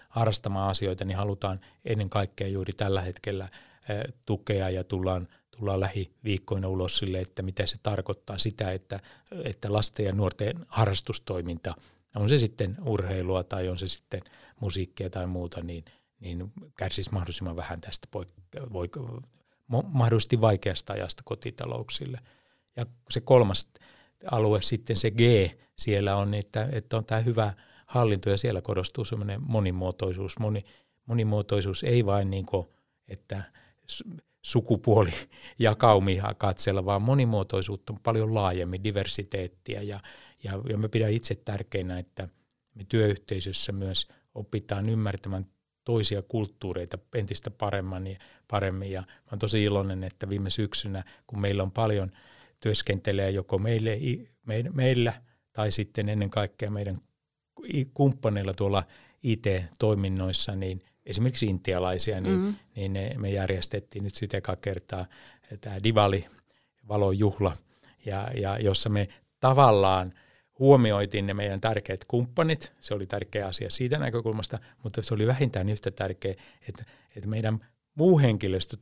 harrastamaan 0.09 0.70
asioita, 0.70 1.05
niin 1.05 1.16
halutaan 1.16 1.61
ennen 1.85 2.11
kaikkea 2.11 2.48
juuri 2.48 2.72
tällä 2.72 3.01
hetkellä 3.01 3.48
tukea 4.27 4.70
ja 4.70 4.85
tullaan, 4.85 5.29
tullaan 5.59 5.81
lähiviikkoina 5.81 6.68
ulos 6.68 6.96
sille, 6.96 7.20
että 7.20 7.42
mitä 7.42 7.66
se 7.66 7.77
tarkoittaa 7.83 8.38
sitä, 8.38 8.72
että, 8.72 9.01
että 9.44 9.72
lasten 9.72 10.07
ja 10.07 10.12
nuorten 10.12 10.66
harrastustoiminta, 10.68 11.74
on 12.16 12.29
se 12.29 12.37
sitten 12.37 12.77
urheilua 12.85 13.42
tai 13.42 13.68
on 13.68 13.79
se 13.79 13.88
sitten 13.88 14.20
musiikkia 14.61 15.11
tai 15.11 15.27
muuta, 15.27 15.62
niin, 15.62 15.85
niin 16.20 16.52
kärsisi 16.76 17.12
mahdollisimman 17.12 17.57
vähän 17.57 17.81
tästä 17.81 18.09
poik- 18.16 18.72
voi, 18.72 18.88
mahdollisesti 19.85 20.40
vaikeasta 20.40 20.92
ajasta 20.92 21.22
kotitalouksille. 21.24 22.20
Ja 22.76 22.87
se 23.11 23.20
kolmas 23.20 23.68
alue 24.31 24.62
sitten 24.62 24.96
se 24.96 25.11
G 25.11 25.20
siellä 25.78 26.16
on, 26.16 26.35
että, 26.35 26.68
että 26.72 26.96
on 26.96 27.04
tämä 27.04 27.20
hyvä 27.20 27.52
hallinto 27.87 28.31
ja 28.31 28.37
siellä 28.37 28.61
korostuu 28.61 29.04
semmoinen 29.04 29.42
monimuotoisuus. 29.42 30.38
Moni, 30.38 30.64
monimuotoisuus 31.07 31.83
ei 31.83 32.07
vain 32.07 32.31
niin 32.31 32.46
kuin, 32.46 32.66
että 33.09 33.42
sukupuoli 34.42 35.11
ja 35.59 35.74
kaumia 35.74 36.35
katsella, 36.38 36.85
vaan 36.85 37.02
monimuotoisuutta 37.02 37.92
on 37.92 38.00
paljon 38.02 38.35
laajemmin, 38.35 38.85
diversiteettiä 38.85 39.83
ja, 39.83 40.00
ja, 40.44 40.52
ja 40.68 40.78
mä 40.78 40.88
pidän 40.88 41.12
itse 41.12 41.35
tärkeänä, 41.35 41.98
että 41.98 42.28
me 42.74 42.85
työyhteisössä 42.88 43.72
myös 43.72 44.09
opitaan 44.35 44.88
ymmärtämään 44.88 45.46
toisia 45.88 46.22
kulttuureita 46.22 46.98
entistä 47.14 47.51
paremmin 47.51 48.07
ja, 48.07 48.18
paremmin 48.48 48.90
ja 48.90 49.01
mä 49.01 49.29
olen 49.31 49.38
tosi 49.38 49.64
iloinen, 49.64 50.05
että 50.05 50.29
viime 50.29 50.51
syksynä, 50.51 51.05
kun 51.27 51.40
meillä 51.40 51.62
on 51.62 51.70
paljon– 51.70 52.11
työskentelee 52.61 53.31
joko 53.31 53.59
meille, 53.59 53.98
meillä 54.72 55.12
tai 55.53 55.72
sitten 55.72 56.09
ennen 56.09 56.31
kaikkea 56.31 56.70
meidän 56.70 57.01
kumppaneilla 57.94 58.55
tuolla 58.55 58.83
IT-toiminnoissa, 59.22 60.57
niin 60.57 60.83
esimerkiksi 61.07 61.46
intialaisia, 61.46 62.20
niin, 62.20 62.37
mm-hmm. 62.37 62.55
niin 62.77 62.92
ne, 62.92 63.14
me 63.16 63.31
järjestettiin 63.31 64.05
nyt 64.05 64.14
sitä 64.14 64.40
kertaa 64.61 65.07
tämä 65.61 65.83
Divali, 65.83 66.27
valojuhla, 66.88 67.57
ja, 68.07 68.31
ja 68.35 68.59
jossa 68.59 68.88
me 68.88 69.09
tavallaan 69.40 70.12
huomioitiin 70.59 71.27
ne 71.27 71.35
meidän 71.35 71.61
tärkeät 71.61 72.05
kumppanit, 72.09 72.73
se 72.81 72.94
oli 72.94 73.07
tärkeä 73.07 73.47
asia 73.47 73.71
siitä 73.71 73.99
näkökulmasta, 73.99 74.59
mutta 74.83 75.03
se 75.03 75.14
oli 75.14 75.27
vähintään 75.27 75.68
yhtä 75.68 75.90
tärkeä, 75.90 76.35
että, 76.68 76.85
että 77.16 77.29
meidän 77.29 77.66
muu 77.94 78.18
henkilöstö 78.18 78.77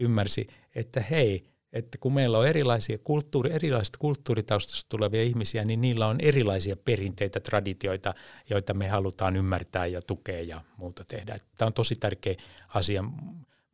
ymmärsi, 0.00 0.46
että 0.74 1.00
hei, 1.00 1.44
että 1.72 1.98
kun 1.98 2.14
meillä 2.14 2.38
on 2.38 2.48
erilaisia 2.48 2.98
kulttuuri, 2.98 3.52
erilaisista 3.52 3.98
kulttuuritaustasta 3.98 4.88
tulevia 4.88 5.22
ihmisiä, 5.22 5.64
niin 5.64 5.80
niillä 5.80 6.06
on 6.06 6.16
erilaisia 6.20 6.76
perinteitä, 6.76 7.40
traditioita, 7.40 8.14
joita 8.50 8.74
me 8.74 8.88
halutaan 8.88 9.36
ymmärtää 9.36 9.86
ja 9.86 10.02
tukea 10.02 10.42
ja 10.42 10.60
muuta 10.76 11.04
tehdä. 11.04 11.38
Tämä 11.58 11.66
on 11.66 11.72
tosi 11.72 11.96
tärkeä 11.96 12.34
asia 12.68 13.04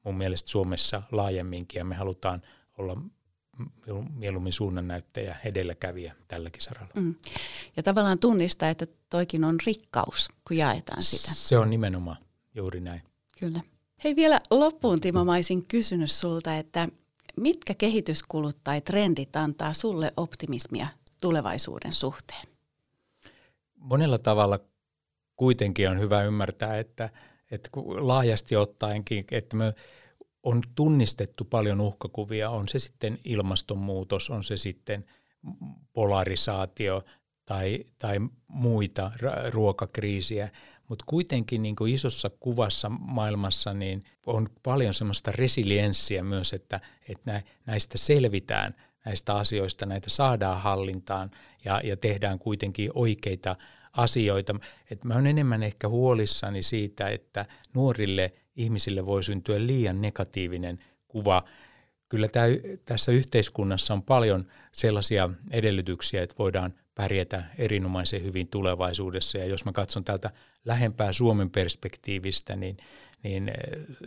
mun 0.04 0.18
mielestä 0.18 0.50
Suomessa 0.50 1.02
laajemminkin 1.12 1.78
ja 1.78 1.84
me 1.84 1.94
halutaan 1.94 2.42
olla 2.78 2.96
mieluummin 4.14 4.52
suunnannäyttäjä, 4.52 5.36
edelläkävijä 5.44 6.14
tälläkin 6.28 6.62
saralla. 6.62 6.90
Mm. 6.94 7.14
Ja 7.76 7.82
tavallaan 7.82 8.18
tunnistaa, 8.18 8.68
että 8.68 8.86
toikin 9.10 9.44
on 9.44 9.56
rikkaus, 9.66 10.28
kun 10.48 10.56
jaetaan 10.56 11.02
sitä. 11.02 11.34
Se 11.34 11.58
on 11.58 11.70
nimenomaan 11.70 12.16
juuri 12.54 12.80
näin. 12.80 13.02
Kyllä. 13.40 13.60
Hei 14.04 14.16
vielä 14.16 14.40
loppuun 14.50 15.00
Timo, 15.00 15.24
mä 15.24 15.32
olisin 15.32 15.66
kysynyt 15.66 16.10
sulta, 16.10 16.56
että 16.56 16.88
mitkä 17.36 17.74
kehityskulut 17.74 18.56
tai 18.64 18.80
trendit 18.80 19.36
antaa 19.36 19.72
sulle 19.72 20.12
optimismia 20.16 20.86
tulevaisuuden 21.20 21.92
suhteen? 21.92 22.48
Monella 23.76 24.18
tavalla 24.18 24.58
kuitenkin 25.36 25.90
on 25.90 26.00
hyvä 26.00 26.22
ymmärtää, 26.22 26.78
että, 26.78 27.10
että 27.50 27.70
laajasti 28.00 28.56
ottaenkin, 28.56 29.24
että 29.30 29.56
me 29.56 29.74
on 30.48 30.62
tunnistettu 30.74 31.44
paljon 31.44 31.80
uhkakuvia, 31.80 32.50
on 32.50 32.68
se 32.68 32.78
sitten 32.78 33.18
ilmastonmuutos, 33.24 34.30
on 34.30 34.44
se 34.44 34.56
sitten 34.56 35.04
polarisaatio 35.92 37.02
tai, 37.44 37.84
tai 37.98 38.18
muita 38.48 39.10
ruokakriisiä, 39.50 40.48
mutta 40.88 41.04
kuitenkin 41.08 41.62
niin 41.62 41.76
kuin 41.76 41.94
isossa 41.94 42.30
kuvassa 42.40 42.88
maailmassa 42.88 43.74
niin 43.74 44.04
on 44.26 44.48
paljon 44.62 44.94
semmoista 44.94 45.32
resilienssiä 45.32 46.22
myös, 46.22 46.52
että, 46.52 46.80
että 47.08 47.42
näistä 47.66 47.98
selvitään 47.98 48.74
näistä 49.04 49.34
asioista, 49.34 49.86
näitä 49.86 50.10
saadaan 50.10 50.60
hallintaan 50.60 51.30
ja, 51.64 51.80
ja 51.84 51.96
tehdään 51.96 52.38
kuitenkin 52.38 52.90
oikeita 52.94 53.56
asioita. 53.92 54.54
Et 54.90 55.04
mä 55.04 55.14
olen 55.14 55.26
enemmän 55.26 55.62
ehkä 55.62 55.88
huolissani 55.88 56.62
siitä, 56.62 57.08
että 57.08 57.46
nuorille 57.74 58.32
ihmisille 58.58 59.06
voi 59.06 59.24
syntyä 59.24 59.66
liian 59.66 60.00
negatiivinen 60.00 60.78
kuva. 61.08 61.44
Kyllä 62.08 62.28
tää, 62.28 62.46
tässä 62.84 63.12
yhteiskunnassa 63.12 63.94
on 63.94 64.02
paljon 64.02 64.44
sellaisia 64.72 65.30
edellytyksiä, 65.50 66.22
että 66.22 66.36
voidaan 66.38 66.74
pärjätä 66.94 67.44
erinomaisen 67.58 68.24
hyvin 68.24 68.48
tulevaisuudessa. 68.48 69.38
Ja 69.38 69.46
jos 69.46 69.64
mä 69.64 69.72
katson 69.72 70.04
täältä 70.04 70.30
lähempää 70.64 71.12
Suomen 71.12 71.50
perspektiivistä, 71.50 72.56
niin, 72.56 72.76
niin, 73.22 73.52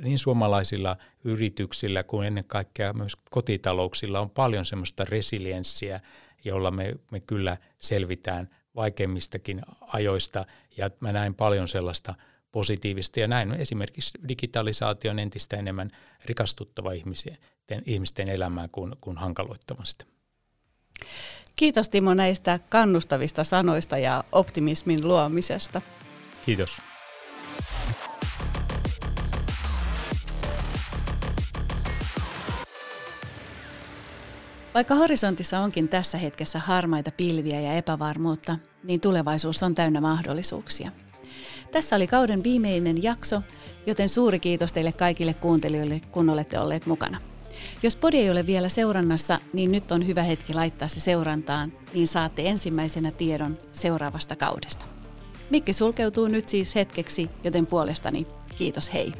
niin 0.02 0.20
suomalaisilla 0.20 0.98
yrityksillä 1.24 2.04
kuin 2.04 2.28
ennen 2.28 2.46
kaikkea 2.46 2.94
myös 2.94 3.16
kotitalouksilla 3.30 4.20
on 4.20 4.30
paljon 4.30 4.66
semmoista 4.66 5.06
resilienssiä, 5.10 6.00
jolla 6.46 6.72
me, 6.72 6.96
me 7.12 7.20
kyllä 7.20 7.58
selvitään 7.78 8.50
vaikeimmistakin 8.76 9.62
ajoista. 9.82 10.46
Ja 10.78 10.90
mä 11.00 11.12
näen 11.12 11.36
paljon 11.36 11.68
sellaista 11.68 12.16
positiivista 12.52 13.20
ja 13.20 13.28
näin 13.28 13.52
esimerkiksi 13.52 14.18
digitalisaatio 14.28 15.12
on 15.12 15.20
entistä 15.20 15.58
enemmän 15.58 15.92
rikastuttava 16.26 16.92
ihmisten, 16.92 17.38
ihmisten 17.86 18.30
elämää 18.30 18.68
kuin, 18.72 18.96
kuin 19.02 19.18
hankaloittamasta. 19.18 20.06
Kiitos 21.56 21.90
Timo 21.90 22.14
näistä 22.14 22.60
kannustavista 22.70 23.44
sanoista 23.44 23.98
ja 23.98 24.24
optimismin 24.32 25.08
luomisesta. 25.08 25.82
Kiitos. 26.46 26.82
Vaikka 34.74 34.96
horisontissa 34.96 35.60
onkin 35.60 35.90
tässä 35.90 36.18
hetkessä 36.18 36.60
harmaita 36.60 37.12
pilviä 37.18 37.62
ja 37.62 37.74
epävarmuutta, 37.74 38.58
niin 38.84 39.02
tulevaisuus 39.02 39.64
on 39.64 39.76
täynnä 39.76 40.02
mahdollisuuksia. 40.02 40.92
Tässä 41.72 41.96
oli 41.96 42.08
kauden 42.08 42.44
viimeinen 42.44 43.04
jakso, 43.04 43.42
joten 43.86 44.10
suuri 44.10 44.40
kiitos 44.40 44.74
teille 44.74 44.92
kaikille 44.92 45.34
kuuntelijoille, 45.34 46.02
kun 46.12 46.30
olette 46.30 46.60
olleet 46.60 46.86
mukana. 46.86 47.22
Jos 47.84 47.96
podi 47.96 48.18
ei 48.18 48.30
ole 48.30 48.46
vielä 48.46 48.70
seurannassa, 48.70 49.40
niin 49.54 49.72
nyt 49.72 49.92
on 49.92 50.08
hyvä 50.08 50.24
hetki 50.24 50.54
laittaa 50.54 50.88
se 50.88 51.00
seurantaan, 51.00 51.74
niin 51.94 52.08
saatte 52.08 52.50
ensimmäisenä 52.50 53.12
tiedon 53.12 53.58
seuraavasta 53.74 54.36
kaudesta. 54.36 54.86
Mikki 55.50 55.74
sulkeutuu 55.74 56.28
nyt 56.28 56.50
siis 56.50 56.76
hetkeksi, 56.76 57.30
joten 57.44 57.68
puolestani 57.68 58.24
kiitos 58.58 58.94
hei. 58.94 59.14